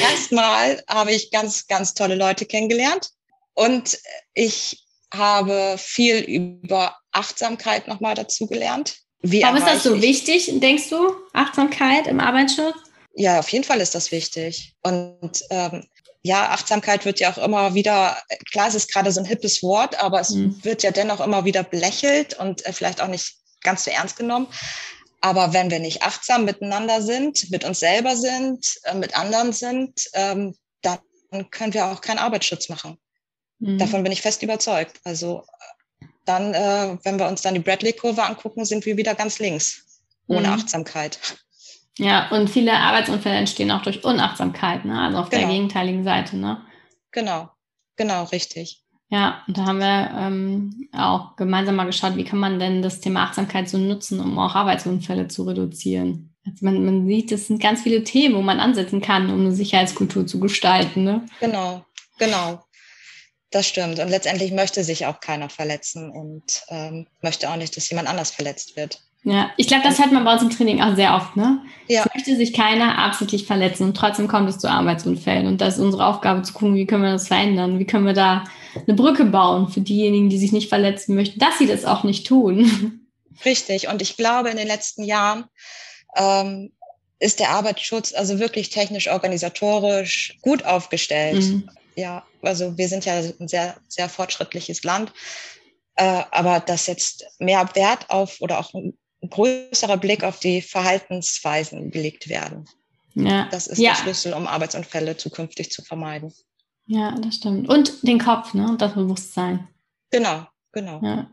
Erstmal 0.00 0.82
habe 0.88 1.12
ich 1.12 1.30
ganz, 1.30 1.66
ganz 1.66 1.94
tolle 1.94 2.16
Leute 2.16 2.44
kennengelernt 2.46 3.10
und 3.54 3.98
ich 4.34 4.84
habe 5.12 5.76
viel 5.78 6.18
über 6.18 6.96
Achtsamkeit 7.12 7.88
nochmal 7.88 8.14
dazu 8.14 8.46
gelernt. 8.46 8.96
Wie 9.22 9.42
Warum 9.42 9.56
ist 9.56 9.66
das 9.66 9.82
so 9.82 10.00
wichtig, 10.00 10.50
denkst 10.60 10.88
du, 10.88 11.14
Achtsamkeit 11.32 12.06
im 12.06 12.20
Arbeitsschutz? 12.20 12.76
Ja, 13.20 13.38
auf 13.38 13.50
jeden 13.50 13.64
Fall 13.64 13.82
ist 13.82 13.94
das 13.94 14.12
wichtig. 14.12 14.74
Und 14.82 15.44
ähm, 15.50 15.86
ja, 16.22 16.52
Achtsamkeit 16.52 17.04
wird 17.04 17.20
ja 17.20 17.30
auch 17.30 17.36
immer 17.36 17.74
wieder, 17.74 18.16
klar, 18.50 18.68
es 18.68 18.74
ist 18.74 18.90
gerade 18.90 19.12
so 19.12 19.20
ein 19.20 19.26
hippes 19.26 19.62
Wort, 19.62 20.02
aber 20.02 20.20
es 20.20 20.30
mhm. 20.30 20.64
wird 20.64 20.82
ja 20.82 20.90
dennoch 20.90 21.20
immer 21.20 21.44
wieder 21.44 21.62
belächelt 21.62 22.38
und 22.38 22.64
äh, 22.64 22.72
vielleicht 22.72 23.02
auch 23.02 23.08
nicht 23.08 23.36
ganz 23.62 23.84
so 23.84 23.90
ernst 23.90 24.16
genommen. 24.16 24.46
Aber 25.20 25.52
wenn 25.52 25.70
wir 25.70 25.80
nicht 25.80 26.02
achtsam 26.02 26.46
miteinander 26.46 27.02
sind, 27.02 27.50
mit 27.50 27.62
uns 27.62 27.80
selber 27.80 28.16
sind, 28.16 28.66
äh, 28.84 28.94
mit 28.94 29.14
anderen 29.14 29.52
sind, 29.52 30.00
ähm, 30.14 30.56
dann 30.80 30.98
können 31.50 31.74
wir 31.74 31.88
auch 31.88 32.00
keinen 32.00 32.20
Arbeitsschutz 32.20 32.70
machen. 32.70 32.96
Mhm. 33.58 33.76
Davon 33.76 34.02
bin 34.02 34.12
ich 34.12 34.22
fest 34.22 34.42
überzeugt. 34.42 34.98
Also 35.04 35.44
dann, 36.24 36.54
äh, 36.54 36.96
wenn 37.02 37.18
wir 37.18 37.28
uns 37.28 37.42
dann 37.42 37.52
die 37.52 37.60
Bradley-Kurve 37.60 38.22
angucken, 38.22 38.64
sind 38.64 38.86
wir 38.86 38.96
wieder 38.96 39.14
ganz 39.14 39.38
links, 39.40 40.00
ohne 40.26 40.48
mhm. 40.48 40.54
Achtsamkeit. 40.54 41.18
Ja, 42.00 42.30
und 42.30 42.48
viele 42.48 42.72
Arbeitsunfälle 42.72 43.36
entstehen 43.36 43.70
auch 43.70 43.82
durch 43.82 44.02
Unachtsamkeit, 44.04 44.86
ne? 44.86 44.98
also 44.98 45.18
auf 45.18 45.28
genau. 45.28 45.42
der 45.42 45.50
gegenteiligen 45.50 46.02
Seite. 46.02 46.38
Ne? 46.38 46.62
Genau, 47.12 47.50
genau, 47.96 48.24
richtig. 48.24 48.82
Ja, 49.10 49.42
und 49.46 49.58
da 49.58 49.66
haben 49.66 49.80
wir 49.80 50.10
ähm, 50.18 50.88
auch 50.92 51.36
gemeinsam 51.36 51.76
mal 51.76 51.84
geschaut, 51.84 52.16
wie 52.16 52.24
kann 52.24 52.38
man 52.38 52.58
denn 52.58 52.80
das 52.80 53.00
Thema 53.00 53.24
Achtsamkeit 53.24 53.68
so 53.68 53.76
nutzen, 53.76 54.18
um 54.18 54.38
auch 54.38 54.54
Arbeitsunfälle 54.54 55.28
zu 55.28 55.42
reduzieren. 55.42 56.34
Also 56.46 56.64
man, 56.64 56.82
man 56.86 57.06
sieht, 57.06 57.32
es 57.32 57.48
sind 57.48 57.60
ganz 57.60 57.82
viele 57.82 58.02
Themen, 58.02 58.34
wo 58.34 58.40
man 58.40 58.60
ansetzen 58.60 59.02
kann, 59.02 59.30
um 59.30 59.40
eine 59.40 59.52
Sicherheitskultur 59.52 60.26
zu 60.26 60.40
gestalten. 60.40 61.04
Ne? 61.04 61.26
Genau, 61.40 61.84
genau. 62.18 62.64
Das 63.50 63.66
stimmt. 63.66 63.98
Und 63.98 64.08
letztendlich 64.08 64.52
möchte 64.52 64.84
sich 64.84 65.04
auch 65.04 65.20
keiner 65.20 65.50
verletzen 65.50 66.10
und 66.10 66.62
ähm, 66.68 67.08
möchte 67.20 67.50
auch 67.50 67.56
nicht, 67.56 67.76
dass 67.76 67.90
jemand 67.90 68.08
anders 68.08 68.30
verletzt 68.30 68.76
wird. 68.76 69.02
Ja, 69.22 69.50
ich 69.58 69.66
glaube, 69.66 69.82
das 69.84 69.98
hört 69.98 70.12
man 70.12 70.24
bei 70.24 70.32
uns 70.32 70.42
im 70.42 70.50
Training 70.50 70.80
auch 70.80 70.96
sehr 70.96 71.14
oft, 71.14 71.36
ne? 71.36 71.60
Ja. 71.88 72.04
Es 72.04 72.14
möchte 72.14 72.36
sich 72.36 72.54
keiner 72.54 72.98
absichtlich 72.98 73.46
verletzen 73.46 73.84
und 73.84 73.96
trotzdem 73.96 74.28
kommt 74.28 74.48
es 74.48 74.58
zu 74.58 74.70
Arbeitsunfällen. 74.70 75.46
Und 75.46 75.60
das 75.60 75.76
ist 75.76 75.82
unsere 75.82 76.06
Aufgabe 76.06 76.42
zu 76.42 76.54
gucken, 76.54 76.74
wie 76.74 76.86
können 76.86 77.02
wir 77.02 77.12
das 77.12 77.28
verändern? 77.28 77.78
Wie 77.78 77.84
können 77.84 78.06
wir 78.06 78.14
da 78.14 78.44
eine 78.86 78.96
Brücke 78.96 79.24
bauen 79.24 79.68
für 79.68 79.80
diejenigen, 79.80 80.30
die 80.30 80.38
sich 80.38 80.52
nicht 80.52 80.68
verletzen 80.68 81.14
möchten, 81.14 81.38
dass 81.38 81.58
sie 81.58 81.66
das 81.66 81.84
auch 81.84 82.04
nicht 82.04 82.26
tun. 82.26 83.06
Richtig. 83.44 83.88
Und 83.88 84.02
ich 84.02 84.16
glaube, 84.16 84.50
in 84.50 84.56
den 84.56 84.68
letzten 84.68 85.02
Jahren 85.02 85.44
ähm, 86.16 86.72
ist 87.18 87.40
der 87.40 87.50
Arbeitsschutz 87.50 88.14
also 88.14 88.38
wirklich 88.38 88.70
technisch 88.70 89.08
organisatorisch 89.08 90.38
gut 90.42 90.64
aufgestellt. 90.64 91.42
Mhm. 91.42 91.70
Ja, 91.96 92.24
also 92.42 92.78
wir 92.78 92.88
sind 92.88 93.04
ja 93.04 93.14
ein 93.14 93.48
sehr, 93.48 93.76
sehr 93.88 94.08
fortschrittliches 94.08 94.82
Land. 94.84 95.12
Äh, 95.96 96.22
aber 96.30 96.60
dass 96.60 96.86
jetzt 96.86 97.26
mehr 97.38 97.68
Wert 97.74 98.08
auf 98.08 98.40
oder 98.40 98.58
auch 98.58 98.72
ein 98.74 98.96
größerer 99.30 99.96
Blick 99.96 100.24
auf 100.24 100.40
die 100.40 100.62
Verhaltensweisen 100.62 101.90
gelegt 101.90 102.28
werden. 102.28 102.66
Ja. 103.14 103.48
Das 103.50 103.66
ist 103.66 103.78
ja. 103.78 103.92
der 103.92 104.02
Schlüssel, 104.02 104.34
um 104.34 104.46
Arbeitsunfälle 104.46 105.16
zukünftig 105.16 105.70
zu 105.70 105.82
vermeiden. 105.82 106.32
Ja, 106.86 107.12
das 107.12 107.36
stimmt. 107.36 107.68
Und 107.68 108.06
den 108.06 108.18
Kopf, 108.18 108.54
ne? 108.54 108.68
Und 108.68 108.82
das 108.82 108.94
Bewusstsein. 108.94 109.68
Genau, 110.10 110.46
genau. 110.72 111.00
Ja. 111.02 111.30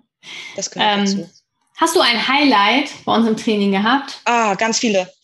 Das 0.55 0.71
gehört 0.71 0.99
ähm, 0.99 1.05
dazu. 1.05 1.29
Hast 1.79 1.95
du 1.95 2.01
ein 2.01 2.27
Highlight 2.27 2.89
bei 3.05 3.15
uns 3.15 3.27
im 3.27 3.37
Training 3.37 3.71
gehabt? 3.71 4.19
Ah, 4.25 4.55
ganz 4.55 4.79
viele. 4.79 5.13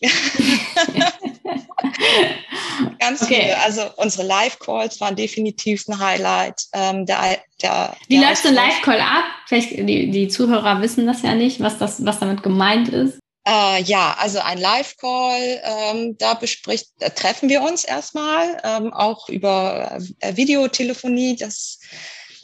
ganz 3.00 3.22
okay. 3.22 3.40
viele. 3.42 3.58
Also 3.58 3.82
unsere 3.96 4.24
Live-Calls 4.24 5.00
waren 5.00 5.16
definitiv 5.16 5.88
ein 5.88 5.98
Highlight. 5.98 6.62
Ähm, 6.72 7.06
der, 7.06 7.38
der, 7.60 7.96
Wie 8.06 8.18
läuft 8.18 8.44
so 8.44 8.50
ein 8.50 8.54
Live-Call 8.54 9.00
ab? 9.00 9.24
Vielleicht 9.48 9.72
die, 9.72 10.12
die 10.12 10.28
Zuhörer 10.28 10.80
wissen 10.80 11.08
das 11.08 11.22
ja 11.22 11.34
nicht, 11.34 11.60
was, 11.60 11.78
das, 11.78 12.04
was 12.06 12.20
damit 12.20 12.44
gemeint 12.44 12.88
ist. 12.88 13.18
Äh, 13.46 13.82
ja, 13.82 14.16
also 14.20 14.38
ein 14.38 14.58
Live-Call, 14.58 15.60
ähm, 15.64 16.16
da 16.18 16.34
bespricht, 16.34 16.86
da 17.00 17.08
treffen 17.08 17.48
wir 17.48 17.62
uns 17.62 17.82
erstmal, 17.82 18.62
ähm, 18.62 18.92
auch 18.92 19.28
über 19.28 19.98
äh, 20.20 20.36
Videotelefonie. 20.36 21.34
Das 21.34 21.80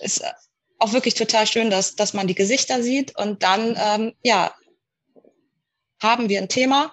ist 0.00 0.24
auch 0.80 0.92
wirklich 0.92 1.14
total 1.14 1.46
schön, 1.46 1.70
dass, 1.70 1.94
dass 1.94 2.14
man 2.14 2.26
die 2.26 2.34
Gesichter 2.34 2.82
sieht. 2.82 3.16
Und 3.16 3.42
dann, 3.42 3.76
ähm, 3.78 4.14
ja, 4.22 4.54
haben 6.02 6.28
wir 6.28 6.40
ein 6.40 6.48
Thema, 6.48 6.92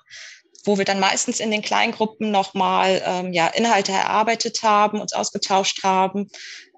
wo 0.66 0.78
wir 0.78 0.86
dann 0.86 1.00
meistens 1.00 1.40
in 1.40 1.50
den 1.50 1.62
Kleingruppen 1.62 2.30
nochmal 2.30 3.02
ähm, 3.06 3.34
ja, 3.34 3.48
Inhalte 3.48 3.94
erarbeitet 3.94 4.62
haben, 4.64 5.00
uns 5.00 5.14
ausgetauscht 5.14 5.84
haben, 5.84 6.30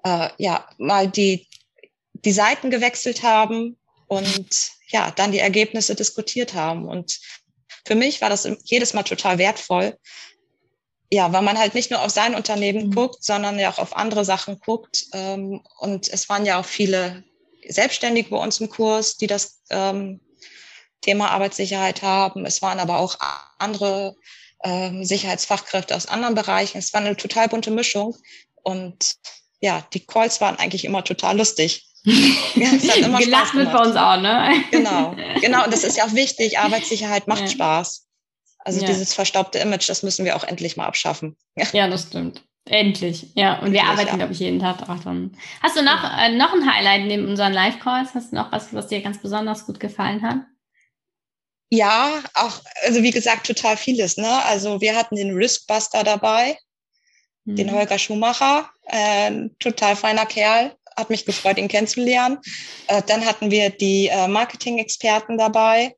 äh, 0.04 0.28
ja, 0.38 0.68
mal 0.78 1.08
die, 1.08 1.48
die 2.12 2.32
Seiten 2.32 2.70
gewechselt 2.70 3.22
haben 3.24 3.76
und 4.06 4.70
ja, 4.88 5.10
dann 5.10 5.32
die 5.32 5.38
Ergebnisse 5.40 5.94
diskutiert 5.94 6.54
haben. 6.54 6.88
Und 6.88 7.18
für 7.84 7.96
mich 7.96 8.20
war 8.20 8.28
das 8.28 8.48
jedes 8.64 8.94
Mal 8.94 9.02
total 9.02 9.38
wertvoll. 9.38 9.96
Ja, 11.12 11.32
weil 11.32 11.42
man 11.42 11.58
halt 11.58 11.74
nicht 11.74 11.90
nur 11.90 12.02
auf 12.02 12.10
sein 12.10 12.34
Unternehmen 12.34 12.88
mhm. 12.88 12.94
guckt, 12.94 13.24
sondern 13.24 13.58
ja 13.58 13.70
auch 13.70 13.78
auf 13.78 13.96
andere 13.96 14.24
Sachen 14.24 14.60
guckt. 14.60 15.06
Ähm, 15.12 15.60
und 15.78 16.08
es 16.08 16.28
waren 16.28 16.46
ja 16.46 16.60
auch 16.60 16.64
viele 16.64 17.24
Selbstständige 17.66 18.30
bei 18.30 18.36
uns 18.36 18.60
im 18.60 18.68
Kurs, 18.68 19.16
die 19.16 19.26
das 19.26 19.60
ähm, 19.70 20.20
Thema 21.00 21.30
Arbeitssicherheit 21.30 22.02
haben. 22.02 22.46
Es 22.46 22.62
waren 22.62 22.78
aber 22.78 22.98
auch 22.98 23.16
andere 23.58 24.14
ähm, 24.62 25.04
Sicherheitsfachkräfte 25.04 25.96
aus 25.96 26.06
anderen 26.06 26.34
Bereichen. 26.34 26.78
Es 26.78 26.92
war 26.92 27.00
eine 27.00 27.16
total 27.16 27.48
bunte 27.48 27.70
Mischung. 27.70 28.16
Und 28.62 29.16
ja, 29.60 29.84
die 29.92 30.06
Calls 30.06 30.40
waren 30.40 30.56
eigentlich 30.56 30.84
immer 30.84 31.02
total 31.04 31.38
lustig. 31.38 31.86
Ja, 32.04 32.70
Gelacht 33.18 33.54
wird 33.54 33.72
bei 33.72 33.78
uns 33.78 33.96
auch, 33.96 34.20
ne? 34.20 34.64
Genau, 34.70 35.14
genau. 35.40 35.64
Und 35.64 35.72
das 35.72 35.84
ist 35.84 35.96
ja 35.96 36.04
auch 36.04 36.14
wichtig. 36.14 36.58
Arbeitssicherheit 36.58 37.26
macht 37.26 37.42
ja. 37.42 37.48
Spaß. 37.48 38.06
Also 38.64 38.80
ja. 38.80 38.86
dieses 38.86 39.14
verstaubte 39.14 39.58
Image, 39.58 39.88
das 39.88 40.02
müssen 40.02 40.24
wir 40.24 40.36
auch 40.36 40.44
endlich 40.44 40.76
mal 40.76 40.86
abschaffen. 40.86 41.36
Ja, 41.72 41.88
das 41.88 42.02
stimmt. 42.08 42.42
Endlich, 42.66 43.28
ja. 43.34 43.58
Und 43.60 43.72
wir 43.72 43.84
arbeiten, 43.84 44.10
ja. 44.10 44.16
glaube 44.16 44.32
ich, 44.32 44.38
jeden 44.38 44.60
Tag 44.60 44.78
daran. 44.78 45.36
Hast 45.62 45.76
du 45.76 45.82
noch, 45.82 46.04
äh, 46.04 46.36
noch 46.36 46.52
ein 46.52 46.70
Highlight 46.70 47.06
neben 47.06 47.26
unseren 47.26 47.52
Live-Calls? 47.52 48.14
Hast 48.14 48.32
du 48.32 48.36
noch 48.36 48.52
was, 48.52 48.72
was 48.74 48.88
dir 48.88 49.00
ganz 49.00 49.20
besonders 49.20 49.66
gut 49.66 49.80
gefallen 49.80 50.22
hat? 50.22 50.38
Ja, 51.70 52.22
auch, 52.34 52.60
also 52.84 53.02
wie 53.02 53.12
gesagt, 53.12 53.46
total 53.46 53.76
vieles. 53.76 54.16
Ne? 54.16 54.44
Also 54.44 54.80
wir 54.80 54.94
hatten 54.94 55.16
den 55.16 55.34
Riskbuster 55.34 56.04
dabei, 56.04 56.58
mhm. 57.44 57.56
den 57.56 57.72
Holger 57.72 57.98
Schumacher, 57.98 58.68
äh, 58.86 59.48
total 59.58 59.96
feiner 59.96 60.26
Kerl, 60.26 60.76
hat 60.96 61.10
mich 61.10 61.24
gefreut, 61.24 61.58
ihn 61.58 61.68
kennenzulernen. 61.68 62.38
Äh, 62.88 63.02
dann 63.06 63.24
hatten 63.24 63.50
wir 63.50 63.70
die 63.70 64.08
äh, 64.08 64.28
Marketing-Experten 64.28 65.38
dabei 65.38 65.96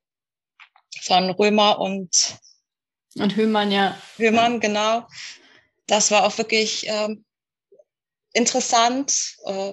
von 1.00 1.30
Römer 1.30 1.80
und 1.80 2.36
und 3.16 3.36
Höhmann, 3.36 3.70
ja. 3.70 3.96
Höhmann, 4.16 4.60
genau. 4.60 5.06
Das 5.86 6.10
war 6.10 6.24
auch 6.24 6.38
wirklich 6.38 6.86
ähm, 6.88 7.24
interessant. 8.32 9.36
Äh, 9.44 9.72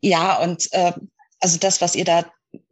ja, 0.00 0.38
und 0.38 0.72
äh, 0.72 0.92
also 1.40 1.58
das, 1.58 1.80
was 1.80 1.96
ihr 1.96 2.04
da 2.04 2.24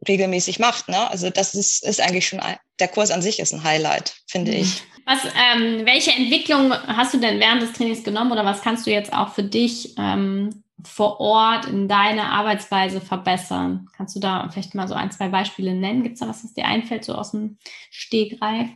regelmäßig 0.07 0.59
macht. 0.59 0.87
Ne? 0.87 1.09
Also 1.09 1.29
das 1.29 1.55
ist, 1.55 1.83
ist 1.83 2.01
eigentlich 2.01 2.27
schon, 2.27 2.39
ein, 2.39 2.57
der 2.79 2.87
Kurs 2.87 3.11
an 3.11 3.21
sich 3.21 3.39
ist 3.39 3.53
ein 3.53 3.63
Highlight, 3.63 4.15
finde 4.27 4.51
mhm. 4.51 4.57
ich. 4.59 4.83
Was, 5.05 5.25
ähm, 5.25 5.85
welche 5.85 6.11
Entwicklung 6.11 6.71
hast 6.71 7.13
du 7.13 7.19
denn 7.19 7.39
während 7.39 7.61
des 7.61 7.73
Trainings 7.73 8.03
genommen 8.03 8.31
oder 8.31 8.45
was 8.45 8.61
kannst 8.61 8.87
du 8.87 8.91
jetzt 8.91 9.11
auch 9.11 9.33
für 9.33 9.43
dich 9.43 9.95
ähm, 9.97 10.63
vor 10.85 11.19
Ort 11.19 11.65
in 11.65 11.89
deiner 11.89 12.31
Arbeitsweise 12.31 13.01
verbessern? 13.01 13.87
Kannst 13.97 14.15
du 14.15 14.21
da 14.21 14.47
vielleicht 14.49 14.75
mal 14.75 14.87
so 14.87 14.93
ein, 14.93 15.11
zwei 15.11 15.27
Beispiele 15.27 15.73
nennen? 15.73 16.03
Gibt 16.03 16.13
es 16.13 16.19
da 16.21 16.29
was, 16.29 16.43
was 16.43 16.53
dir 16.53 16.65
einfällt, 16.65 17.03
so 17.03 17.15
aus 17.15 17.31
dem 17.31 17.57
Stegreif? 17.89 18.69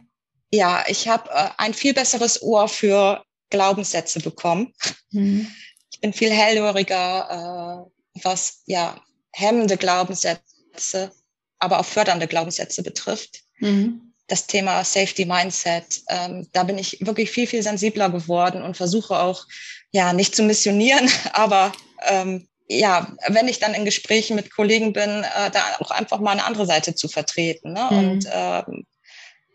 Ja, 0.51 0.84
ich 0.88 1.08
habe 1.08 1.30
äh, 1.30 1.50
ein 1.58 1.74
viel 1.74 1.94
besseres 1.94 2.42
Ohr 2.42 2.68
für 2.68 3.24
Glaubenssätze 3.50 4.20
bekommen. 4.20 4.74
Mhm. 5.12 5.48
Ich 5.92 6.00
bin 6.01 6.13
viel 6.13 6.32
hellhöriger, 6.32 7.86
äh, 8.16 8.22
was 8.24 8.62
ja 8.66 9.00
hemmende 9.34 9.77
Glaubenssätze 9.77 11.12
aber 11.60 11.80
auch 11.80 11.86
fördernde 11.86 12.27
Glaubenssätze 12.27 12.84
betrifft. 12.84 13.42
Mhm. 13.60 14.13
Das 14.27 14.48
Thema 14.48 14.84
Safety 14.84 15.25
Mindset, 15.25 16.01
ähm, 16.10 16.48
da 16.51 16.63
bin 16.63 16.77
ich 16.77 16.98
wirklich 17.06 17.32
viel, 17.32 17.48
viel 17.48 17.63
sensibler 17.63 18.10
geworden 18.10 18.62
und 18.62 18.75
versuche 18.75 19.18
auch, 19.20 19.46
ja, 19.92 20.12
nicht 20.13 20.36
zu 20.36 20.44
missionieren, 20.44 21.10
aber 21.34 21.72
ähm, 22.08 22.48
ja, 22.68 23.16
wenn 23.30 23.48
ich 23.48 23.60
dann 23.60 23.74
in 23.74 23.86
Gesprächen 23.86 24.36
mit 24.36 24.54
Kollegen 24.54 24.92
bin, 24.92 25.24
äh, 25.24 25.50
da 25.51 25.77
auch 25.80 25.92
einfach 25.92 26.20
mal 26.20 26.32
eine 26.32 26.44
andere 26.44 26.66
Seite 26.66 26.94
zu 26.96 27.08
vertreten 27.08 27.72
ne? 27.72 27.88
Mhm. 27.89 27.98
und 27.98 28.30
ähm, 28.30 28.86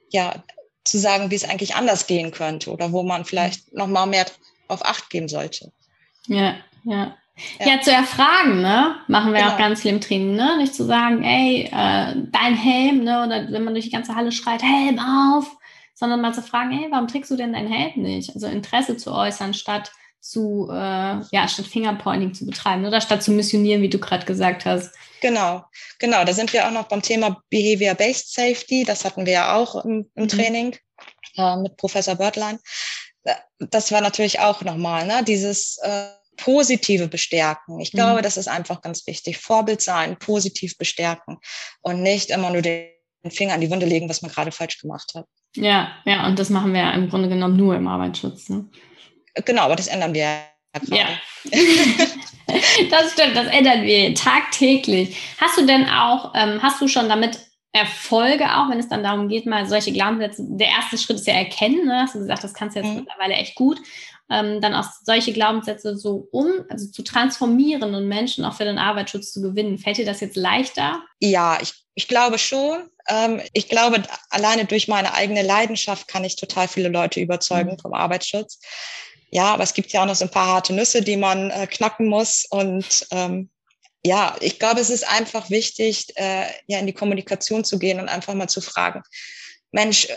ja, 0.08 0.42
zu 0.84 0.98
sagen, 0.98 1.30
wie 1.30 1.36
es 1.36 1.48
eigentlich 1.48 1.74
anders 1.74 2.06
gehen 2.06 2.30
könnte 2.30 2.70
oder 2.70 2.92
wo 2.92 3.02
man 3.02 3.24
vielleicht 3.24 3.72
noch 3.72 3.86
mal 3.86 4.06
mehr 4.06 4.26
auf 4.68 4.84
Acht 4.84 5.10
geben 5.10 5.28
sollte. 5.28 5.72
Ja, 6.26 6.56
ja. 6.84 7.16
Ja. 7.58 7.66
ja, 7.66 7.80
zu 7.80 7.90
erfragen, 7.90 8.60
ne? 8.60 8.96
Machen 9.08 9.32
wir 9.32 9.40
genau. 9.40 9.54
auch 9.54 9.58
ganz 9.58 9.80
viel 9.80 9.92
im 9.92 10.02
Training, 10.02 10.34
ne? 10.34 10.58
Nicht 10.58 10.74
zu 10.74 10.84
sagen, 10.84 11.22
ey, 11.24 11.62
äh, 11.64 12.14
dein 12.30 12.54
Helm, 12.54 13.04
ne? 13.04 13.24
Oder 13.24 13.50
wenn 13.50 13.64
man 13.64 13.72
durch 13.72 13.86
die 13.86 13.90
ganze 13.90 14.14
Halle 14.14 14.32
schreit, 14.32 14.62
Helm 14.62 14.98
auf, 14.98 15.50
sondern 15.94 16.20
mal 16.20 16.34
zu 16.34 16.42
fragen, 16.42 16.72
ey, 16.72 16.88
warum 16.90 17.08
trägst 17.08 17.30
du 17.30 17.36
denn 17.36 17.54
dein 17.54 17.66
Helm 17.66 18.02
nicht? 18.02 18.34
Also 18.34 18.48
Interesse 18.48 18.98
zu 18.98 19.12
äußern, 19.12 19.54
statt 19.54 19.92
zu, 20.22 20.68
äh, 20.70 20.74
ja, 20.74 21.48
statt 21.48 21.66
Fingerpointing 21.66 22.32
zu 22.32 22.46
betreiben 22.46 22.86
oder 22.86 23.00
statt 23.00 23.22
zu 23.22 23.32
missionieren, 23.32 23.82
wie 23.82 23.90
du 23.90 23.98
gerade 23.98 24.24
gesagt 24.24 24.64
hast. 24.64 24.94
Genau, 25.20 25.64
genau. 25.98 26.24
Da 26.24 26.32
sind 26.32 26.52
wir 26.52 26.66
auch 26.66 26.70
noch 26.70 26.88
beim 26.88 27.02
Thema 27.02 27.42
Behavior-Based 27.50 28.32
Safety. 28.32 28.84
Das 28.84 29.04
hatten 29.04 29.26
wir 29.26 29.32
ja 29.32 29.56
auch 29.56 29.84
im, 29.84 30.08
im 30.14 30.24
mhm. 30.24 30.28
Training. 30.28 30.76
äh, 31.36 31.56
mit 31.56 31.76
Professor 31.76 32.14
Börtlein. 32.14 32.58
Äh, 33.24 33.34
das 33.58 33.90
war 33.90 34.00
natürlich 34.00 34.38
auch 34.38 34.62
nochmal, 34.62 35.06
ne, 35.06 35.24
dieses 35.26 35.78
äh, 35.82 36.06
positive 36.36 37.08
Bestärken. 37.08 37.80
Ich 37.80 37.90
glaube, 37.90 38.18
mhm. 38.18 38.22
das 38.22 38.36
ist 38.36 38.48
einfach 38.48 38.80
ganz 38.80 39.06
wichtig. 39.06 39.38
Vorbild 39.38 39.80
sein, 39.80 40.18
positiv 40.18 40.78
bestärken 40.78 41.38
und 41.80 42.00
nicht 42.02 42.30
immer 42.30 42.50
nur 42.50 42.62
den 42.62 42.88
Finger 43.28 43.54
an 43.54 43.60
die 43.60 43.70
Wunde 43.70 43.86
legen, 43.86 44.08
was 44.08 44.22
man 44.22 44.30
gerade 44.30 44.52
falsch 44.52 44.78
gemacht 44.78 45.12
hat. 45.16 45.26
Ja, 45.56 45.92
ja, 46.04 46.26
und 46.26 46.38
das 46.38 46.48
machen 46.48 46.72
wir 46.72 46.80
ja 46.80 46.92
im 46.92 47.10
Grunde 47.10 47.28
genommen 47.28 47.56
nur 47.56 47.76
im 47.76 47.86
Arbeitsschutz. 47.86 48.48
Ne? 48.48 48.68
Genau, 49.34 49.62
aber 49.62 49.76
das 49.76 49.88
ändern 49.88 50.14
wir 50.14 50.52
ja. 50.88 51.06
das 52.90 53.12
stimmt, 53.12 53.36
das 53.36 53.46
ändern 53.48 53.82
wir 53.82 54.14
tagtäglich. 54.14 55.16
Hast 55.38 55.58
du 55.58 55.66
denn 55.66 55.88
auch, 55.88 56.32
ähm, 56.34 56.62
hast 56.62 56.80
du 56.80 56.88
schon 56.88 57.08
damit 57.08 57.38
Erfolge 57.72 58.44
auch, 58.44 58.70
wenn 58.70 58.78
es 58.78 58.88
dann 58.88 59.02
darum 59.02 59.28
geht, 59.28 59.46
mal 59.46 59.66
solche 59.66 59.92
Glaubenssätze, 59.92 60.44
der 60.46 60.68
erste 60.68 60.98
Schritt 60.98 61.16
ist 61.16 61.26
ja 61.26 61.34
erkennen, 61.34 61.86
ne? 61.86 62.02
hast 62.02 62.14
du 62.14 62.18
gesagt, 62.18 62.44
das 62.44 62.54
kannst 62.54 62.76
du 62.76 62.80
jetzt 62.80 62.90
mhm. 62.90 63.00
mittlerweile 63.00 63.34
echt 63.34 63.54
gut, 63.54 63.78
ähm, 64.30 64.60
dann 64.60 64.74
auch 64.74 64.84
solche 65.02 65.32
Glaubenssätze 65.32 65.96
so 65.96 66.28
um, 66.32 66.50
also 66.68 66.90
zu 66.90 67.02
transformieren 67.02 67.94
und 67.94 68.08
Menschen 68.08 68.44
auch 68.44 68.54
für 68.54 68.64
den 68.64 68.78
Arbeitsschutz 68.78 69.32
zu 69.32 69.40
gewinnen. 69.40 69.78
Fällt 69.78 69.98
dir 69.98 70.04
das 70.04 70.20
jetzt 70.20 70.36
leichter? 70.36 71.02
Ja, 71.20 71.58
ich, 71.62 71.72
ich 71.94 72.08
glaube 72.08 72.38
schon. 72.38 72.88
Ähm, 73.08 73.40
ich 73.52 73.68
glaube, 73.68 74.02
alleine 74.30 74.66
durch 74.66 74.86
meine 74.88 75.14
eigene 75.14 75.42
Leidenschaft 75.42 76.08
kann 76.08 76.24
ich 76.24 76.36
total 76.36 76.68
viele 76.68 76.88
Leute 76.88 77.20
überzeugen 77.20 77.72
mhm. 77.72 77.78
vom 77.78 77.94
Arbeitsschutz. 77.94 78.58
Ja, 79.34 79.54
aber 79.54 79.62
es 79.62 79.72
gibt 79.72 79.92
ja 79.92 80.02
auch 80.02 80.06
noch 80.06 80.14
so 80.14 80.26
ein 80.26 80.30
paar 80.30 80.46
harte 80.46 80.74
Nüsse, 80.74 81.00
die 81.00 81.16
man 81.16 81.50
äh, 81.50 81.66
knacken 81.66 82.06
muss. 82.06 82.44
Und 82.50 83.06
ähm, 83.10 83.48
ja, 84.04 84.36
ich 84.40 84.58
glaube, 84.58 84.80
es 84.80 84.90
ist 84.90 85.08
einfach 85.08 85.48
wichtig, 85.48 86.12
äh, 86.16 86.44
ja, 86.66 86.78
in 86.78 86.86
die 86.86 86.92
Kommunikation 86.92 87.64
zu 87.64 87.78
gehen 87.78 87.98
und 87.98 88.10
einfach 88.10 88.34
mal 88.34 88.48
zu 88.48 88.60
fragen, 88.60 89.02
Mensch, 89.70 90.06
äh, 90.06 90.16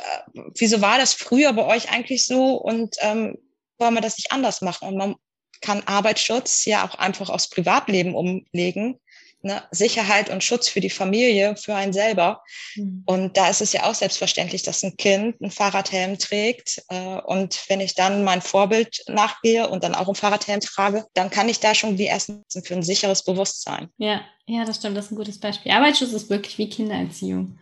wieso 0.57 0.81
war 0.81 0.98
das 0.98 1.13
früher 1.13 1.53
bei 1.53 1.65
euch 1.65 1.89
eigentlich 1.91 2.25
so 2.25 2.55
und 2.55 2.98
ähm, 3.00 3.38
wollen 3.77 3.93
wir 3.93 4.01
das 4.01 4.17
nicht 4.17 4.34
anders 4.34 4.62
machen? 4.62 4.89
Und 4.89 4.98
man 4.98 5.15
kann 5.62 5.84
Arbeitsschutz 5.86 6.65
ja 6.65 6.86
auch 6.86 6.95
einfach 6.95 7.29
aufs 7.29 7.50
Privatleben 7.50 8.15
umlegen 8.15 9.00
ne, 9.45 9.63
Sicherheit 9.71 10.29
und 10.29 10.43
Schutz 10.43 10.67
für 10.67 10.81
die 10.81 10.89
Familie, 10.89 11.55
für 11.55 11.75
einen 11.75 11.93
selber. 11.93 12.43
Mhm. 12.75 13.03
Und 13.05 13.37
da 13.37 13.47
ist 13.47 13.61
es 13.61 13.71
ja 13.73 13.83
auch 13.83 13.93
selbstverständlich, 13.93 14.63
dass 14.63 14.83
ein 14.83 14.97
Kind 14.97 15.39
einen 15.39 15.51
Fahrradhelm 15.51 16.17
trägt. 16.17 16.83
Äh, 16.89 17.19
und 17.21 17.63
wenn 17.69 17.79
ich 17.79 17.93
dann 17.93 18.23
mein 18.23 18.41
Vorbild 18.41 19.03
nachgehe 19.07 19.69
und 19.69 19.83
dann 19.83 19.95
auch 19.95 20.07
einen 20.07 20.15
Fahrradhelm 20.15 20.59
trage, 20.59 21.05
dann 21.13 21.29
kann 21.29 21.47
ich 21.47 21.59
da 21.59 21.75
schon 21.75 21.95
die 21.95 22.07
ersten 22.07 22.43
für 22.63 22.73
ein 22.73 22.83
sicheres 22.83 23.23
Bewusstsein. 23.23 23.89
Ja, 23.97 24.21
ja, 24.47 24.65
das 24.65 24.77
stimmt. 24.77 24.97
Das 24.97 25.05
ist 25.05 25.11
ein 25.11 25.17
gutes 25.17 25.39
Beispiel. 25.39 25.71
Arbeitsschutz 25.71 26.11
ist 26.11 26.29
wirklich 26.29 26.57
wie 26.57 26.69
Kindererziehung. 26.69 27.57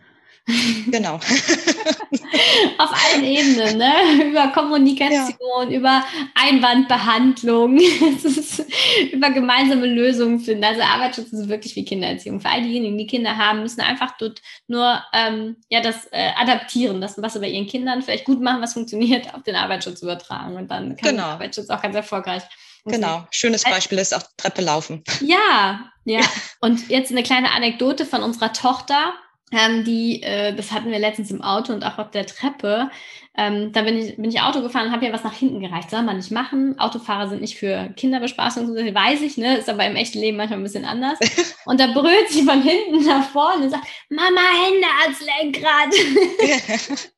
Genau. 0.88 1.14
Auf 2.78 2.90
allen 2.92 3.24
Ebenen, 3.24 3.78
ne? 3.78 4.28
Über 4.30 4.48
Kommunikation, 4.48 5.70
ja. 5.70 5.76
über 5.76 6.04
Einwandbehandlung, 6.34 7.78
über 9.12 9.30
gemeinsame 9.30 9.86
Lösungen 9.86 10.40
finden. 10.40 10.64
Also 10.64 10.82
Arbeitsschutz 10.82 11.32
ist 11.32 11.48
wirklich 11.48 11.74
wie 11.76 11.84
Kindererziehung. 11.84 12.40
Für 12.40 12.50
all 12.50 12.62
diejenigen, 12.62 12.98
die 12.98 13.06
Kinder 13.06 13.36
haben, 13.38 13.62
müssen 13.62 13.80
einfach 13.80 14.16
dort 14.18 14.42
nur 14.66 15.02
ähm, 15.14 15.56
ja, 15.70 15.80
das 15.80 16.06
äh, 16.12 16.30
adaptieren, 16.36 17.00
das, 17.00 17.20
was 17.20 17.32
sie 17.32 17.40
bei 17.40 17.48
ihren 17.48 17.66
Kindern 17.66 18.02
vielleicht 18.02 18.26
gut 18.26 18.42
machen, 18.42 18.60
was 18.60 18.74
funktioniert, 18.74 19.32
auf 19.34 19.44
den 19.44 19.56
Arbeitsschutz 19.56 20.02
übertragen. 20.02 20.56
Und 20.56 20.70
dann 20.70 20.96
kann 20.96 21.10
genau. 21.10 21.22
der 21.22 21.32
Arbeitsschutz 21.32 21.70
auch 21.70 21.80
ganz 21.80 21.96
erfolgreich 21.96 22.42
Genau, 22.86 23.26
schönes 23.30 23.64
Beispiel 23.64 23.98
ist 23.98 24.14
auch 24.14 24.22
Treppe 24.36 24.60
laufen. 24.60 25.04
Ja, 25.20 25.90
ja. 26.04 26.20
Und 26.60 26.90
jetzt 26.90 27.10
eine 27.10 27.22
kleine 27.22 27.50
Anekdote 27.52 28.04
von 28.04 28.22
unserer 28.22 28.52
Tochter 28.52 29.14
ähm, 29.54 29.84
die, 29.84 30.22
äh, 30.22 30.54
das 30.54 30.72
hatten 30.72 30.90
wir 30.90 30.98
letztens 30.98 31.30
im 31.30 31.42
Auto 31.42 31.72
und 31.72 31.84
auch 31.84 31.98
auf 31.98 32.10
der 32.10 32.26
Treppe. 32.26 32.90
Ähm, 33.36 33.72
da 33.72 33.82
bin 33.82 33.98
ich, 33.98 34.14
bin 34.14 34.26
ich 34.26 34.40
Auto 34.40 34.62
gefahren 34.62 34.86
und 34.86 34.92
habe 34.92 35.06
ja 35.06 35.12
was 35.12 35.24
nach 35.24 35.34
hinten 35.34 35.60
gereicht. 35.60 35.90
Soll 35.90 36.02
man 36.02 36.16
nicht 36.16 36.30
machen. 36.30 36.78
Autofahrer 36.78 37.28
sind 37.28 37.40
nicht 37.40 37.58
für 37.58 37.92
Kinderbespaßung, 37.96 38.68
weiß 38.68 39.22
ich, 39.22 39.36
ne? 39.36 39.56
Ist 39.56 39.68
aber 39.68 39.84
im 39.86 39.96
echten 39.96 40.20
Leben 40.20 40.36
manchmal 40.36 40.60
ein 40.60 40.62
bisschen 40.62 40.84
anders. 40.84 41.18
Und 41.66 41.80
da 41.80 41.88
brüllt 41.88 42.28
sie 42.28 42.42
von 42.42 42.62
hinten 42.62 43.04
nach 43.04 43.28
vorne 43.30 43.64
und 43.64 43.70
sagt, 43.70 43.86
Mama, 44.10 44.40
Hände 44.64 44.86
ans 45.02 45.20
Lenkrad. 45.20 47.08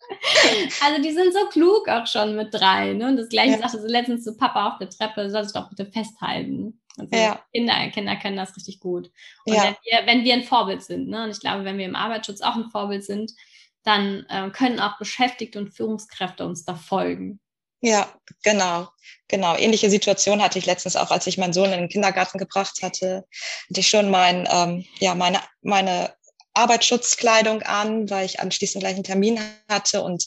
also 0.84 1.02
die 1.02 1.10
sind 1.10 1.34
so 1.34 1.46
klug 1.50 1.88
auch 1.88 2.06
schon 2.06 2.36
mit 2.36 2.54
drei. 2.54 2.92
Ne? 2.92 3.08
Und 3.08 3.16
das 3.16 3.28
gleiche 3.28 3.52
ja. 3.52 3.58
sagte 3.58 3.82
sie 3.82 3.88
letztens 3.88 4.22
zu 4.22 4.36
Papa 4.36 4.68
auf 4.68 4.78
der 4.78 4.88
Treppe, 4.88 5.28
soll 5.30 5.42
sich 5.42 5.52
doch 5.52 5.68
bitte 5.68 5.84
festhalten. 5.90 6.80
Also 6.96 7.14
ja. 7.14 7.44
Kinder, 7.52 7.90
Kinder 7.90 8.16
können 8.16 8.36
das 8.36 8.56
richtig 8.56 8.80
gut. 8.80 9.10
Und 9.44 9.54
ja. 9.54 9.64
wenn, 9.64 9.76
wir, 9.82 10.06
wenn 10.06 10.24
wir 10.24 10.34
ein 10.34 10.44
Vorbild 10.44 10.82
sind, 10.82 11.08
ne, 11.08 11.24
und 11.24 11.30
ich 11.30 11.40
glaube, 11.40 11.64
wenn 11.64 11.78
wir 11.78 11.84
im 11.84 11.96
Arbeitsschutz 11.96 12.40
auch 12.40 12.56
ein 12.56 12.70
Vorbild 12.70 13.04
sind, 13.04 13.32
dann 13.84 14.26
äh, 14.28 14.50
können 14.50 14.80
auch 14.80 14.98
Beschäftigte 14.98 15.58
und 15.58 15.70
Führungskräfte 15.70 16.44
uns 16.44 16.64
da 16.64 16.74
folgen. 16.74 17.40
Ja, 17.82 18.08
genau, 18.42 18.88
genau. 19.28 19.56
Ähnliche 19.56 19.90
Situation 19.90 20.42
hatte 20.42 20.58
ich 20.58 20.66
letztens 20.66 20.96
auch, 20.96 21.10
als 21.10 21.26
ich 21.26 21.38
meinen 21.38 21.52
Sohn 21.52 21.72
in 21.72 21.80
den 21.80 21.88
Kindergarten 21.88 22.38
gebracht 22.38 22.82
hatte, 22.82 23.24
hatte 23.68 23.80
ich 23.80 23.88
schon 23.88 24.10
mein, 24.10 24.48
ähm, 24.50 24.84
ja, 24.98 25.14
meine, 25.14 25.40
meine 25.60 26.14
Arbeitsschutzkleidung 26.56 27.62
an, 27.62 28.08
weil 28.10 28.26
ich 28.26 28.40
anschließend 28.40 28.82
gleich 28.82 28.94
einen 28.94 29.04
Termin 29.04 29.38
hatte 29.68 30.02
und 30.02 30.26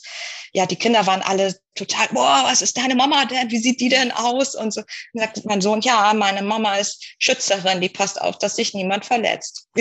ja, 0.53 0.65
die 0.65 0.75
Kinder 0.75 1.05
waren 1.05 1.21
alle 1.21 1.55
total, 1.75 2.07
boah, 2.11 2.41
was 2.43 2.61
ist 2.61 2.77
deine 2.77 2.95
Mama 2.95 3.25
denn? 3.25 3.51
Wie 3.51 3.59
sieht 3.59 3.79
die 3.81 3.89
denn 3.89 4.11
aus? 4.11 4.55
Und 4.55 4.73
so 4.73 4.81
und 4.81 5.21
sagt 5.21 5.45
mein 5.45 5.61
Sohn, 5.61 5.81
ja, 5.81 6.13
meine 6.13 6.41
Mama 6.41 6.75
ist 6.75 7.15
Schützerin, 7.19 7.81
die 7.81 7.89
passt 7.89 8.19
auf, 8.21 8.37
dass 8.39 8.55
sich 8.55 8.73
niemand 8.73 9.05
verletzt. 9.05 9.67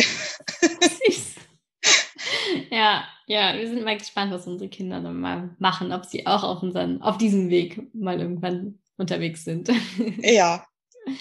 ja, 2.71 3.05
ja, 3.27 3.55
wir 3.57 3.69
sind 3.69 3.85
mal 3.85 3.97
gespannt, 3.97 4.33
was 4.33 4.47
unsere 4.47 4.71
Kinder 4.71 5.01
dann 5.01 5.21
mal 5.21 5.57
machen, 5.59 5.93
ob 5.93 6.05
sie 6.05 6.27
auch 6.27 6.43
auf 6.43 6.63
unseren, 6.63 7.03
auf 7.03 7.19
diesem 7.19 7.51
Weg 7.51 7.95
mal 7.95 8.21
irgendwann 8.21 8.79
unterwegs 8.97 9.45
sind. 9.45 9.71
Ja. 10.19 10.67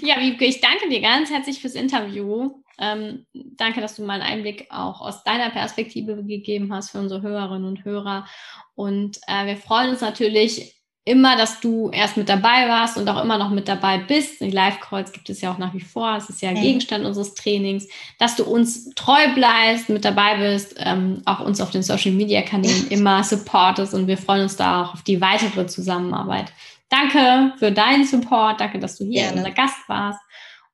Ja, 0.00 0.18
Wiebke, 0.18 0.46
ich 0.46 0.60
danke 0.60 0.88
dir 0.88 1.00
ganz 1.00 1.30
herzlich 1.30 1.60
fürs 1.60 1.74
Interview. 1.74 2.61
Ähm, 2.78 3.26
danke, 3.32 3.80
dass 3.80 3.96
du 3.96 4.02
mal 4.02 4.20
einen 4.20 4.22
Einblick 4.22 4.66
auch 4.70 5.00
aus 5.00 5.24
deiner 5.24 5.50
Perspektive 5.50 6.22
gegeben 6.24 6.72
hast 6.72 6.90
für 6.90 6.98
unsere 6.98 7.22
Hörerinnen 7.22 7.66
und 7.66 7.84
Hörer. 7.84 8.26
Und 8.74 9.18
äh, 9.26 9.46
wir 9.46 9.56
freuen 9.56 9.90
uns 9.90 10.00
natürlich 10.00 10.82
immer, 11.04 11.36
dass 11.36 11.60
du 11.60 11.90
erst 11.90 12.16
mit 12.16 12.28
dabei 12.28 12.68
warst 12.68 12.96
und 12.96 13.08
auch 13.08 13.22
immer 13.22 13.36
noch 13.36 13.50
mit 13.50 13.66
dabei 13.66 13.98
bist. 13.98 14.40
Die 14.40 14.50
Live-Calls 14.50 15.10
gibt 15.12 15.28
es 15.30 15.40
ja 15.40 15.52
auch 15.52 15.58
nach 15.58 15.74
wie 15.74 15.80
vor. 15.80 16.16
Es 16.16 16.30
ist 16.30 16.42
ja. 16.42 16.52
Gegenstand 16.52 17.04
unseres 17.04 17.34
Trainings, 17.34 17.88
dass 18.18 18.36
du 18.36 18.44
uns 18.44 18.90
treu 18.94 19.34
bleibst, 19.34 19.88
mit 19.88 20.04
dabei 20.04 20.36
bist, 20.36 20.76
ähm, 20.78 21.22
auch 21.24 21.40
uns 21.40 21.60
auf 21.60 21.70
den 21.70 21.82
Social-Media-Kanälen 21.82 22.86
immer 22.90 23.24
supportest 23.24 23.94
und 23.94 24.06
wir 24.06 24.16
freuen 24.16 24.42
uns 24.42 24.56
da 24.56 24.82
auch 24.82 24.94
auf 24.94 25.02
die 25.02 25.20
weitere 25.20 25.66
Zusammenarbeit. 25.66 26.52
Danke 26.88 27.54
für 27.58 27.72
deinen 27.72 28.04
Support. 28.04 28.60
Danke, 28.60 28.78
dass 28.78 28.98
du 28.98 29.04
hier 29.04 29.22
Gerne. 29.22 29.38
unser 29.38 29.50
Gast 29.50 29.88
warst. 29.88 30.20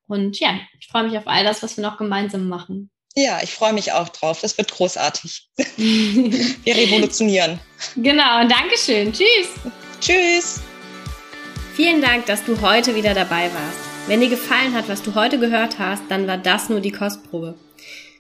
Und 0.09 0.41
ja, 0.41 0.59
ich 0.81 0.89
freue 0.89 1.05
mich 1.05 1.17
auf 1.17 1.27
all 1.27 1.45
das, 1.45 1.63
was 1.63 1.77
wir 1.77 1.85
noch 1.85 1.99
gemeinsam 1.99 2.49
machen. 2.49 2.91
Ja, 3.15 3.41
ich 3.43 3.51
freue 3.51 3.73
mich 3.73 3.93
auch 3.93 4.09
drauf. 4.09 4.41
Das 4.41 4.59
wird 4.59 4.73
großartig. 4.73 5.49
wir 5.77 6.77
revolutionieren. 6.77 7.61
Genau, 7.97 8.41
und 8.41 8.51
Dankeschön. 8.51 9.13
Tschüss. 9.13 9.51
Tschüss. 10.01 10.61
Vielen 11.75 12.03
Dank, 12.03 12.27
dass 12.27 12.45
du 12.45 12.61
heute 12.61 12.95
wieder 12.95 13.15
dabei 13.15 13.51
warst. 13.53 13.79
Wenn 14.09 14.21
dir 14.21 14.31
gefallen 14.31 14.75
hat, 14.75 14.89
was 14.89 15.03
du 15.03 15.15
heute 15.15 15.39
gehört 15.39 15.79
hast, 15.79 16.03
dann 16.09 16.27
war 16.27 16.39
das 16.39 16.69
nur 16.69 16.81
die 16.81 16.93
Kostprobe. 16.93 17.55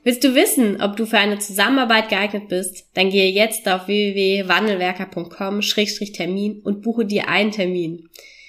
Willst 0.04 0.22
du 0.24 0.34
wissen, 0.34 0.80
ob 0.80 0.96
du 0.96 1.04
für 1.06 1.18
eine 1.18 1.38
Zusammenarbeit 1.38 2.08
geeignet 2.08 2.48
bist? 2.48 2.86
Dann 2.94 3.10
gehe 3.10 3.30
jetzt 3.30 3.68
auf 3.68 3.88
www.wandelwerker.com-termin 3.88 6.62
und 6.62 6.80
buche 6.82 7.04
dir 7.04 7.28
einen 7.28 7.52
Termin. 7.52 8.08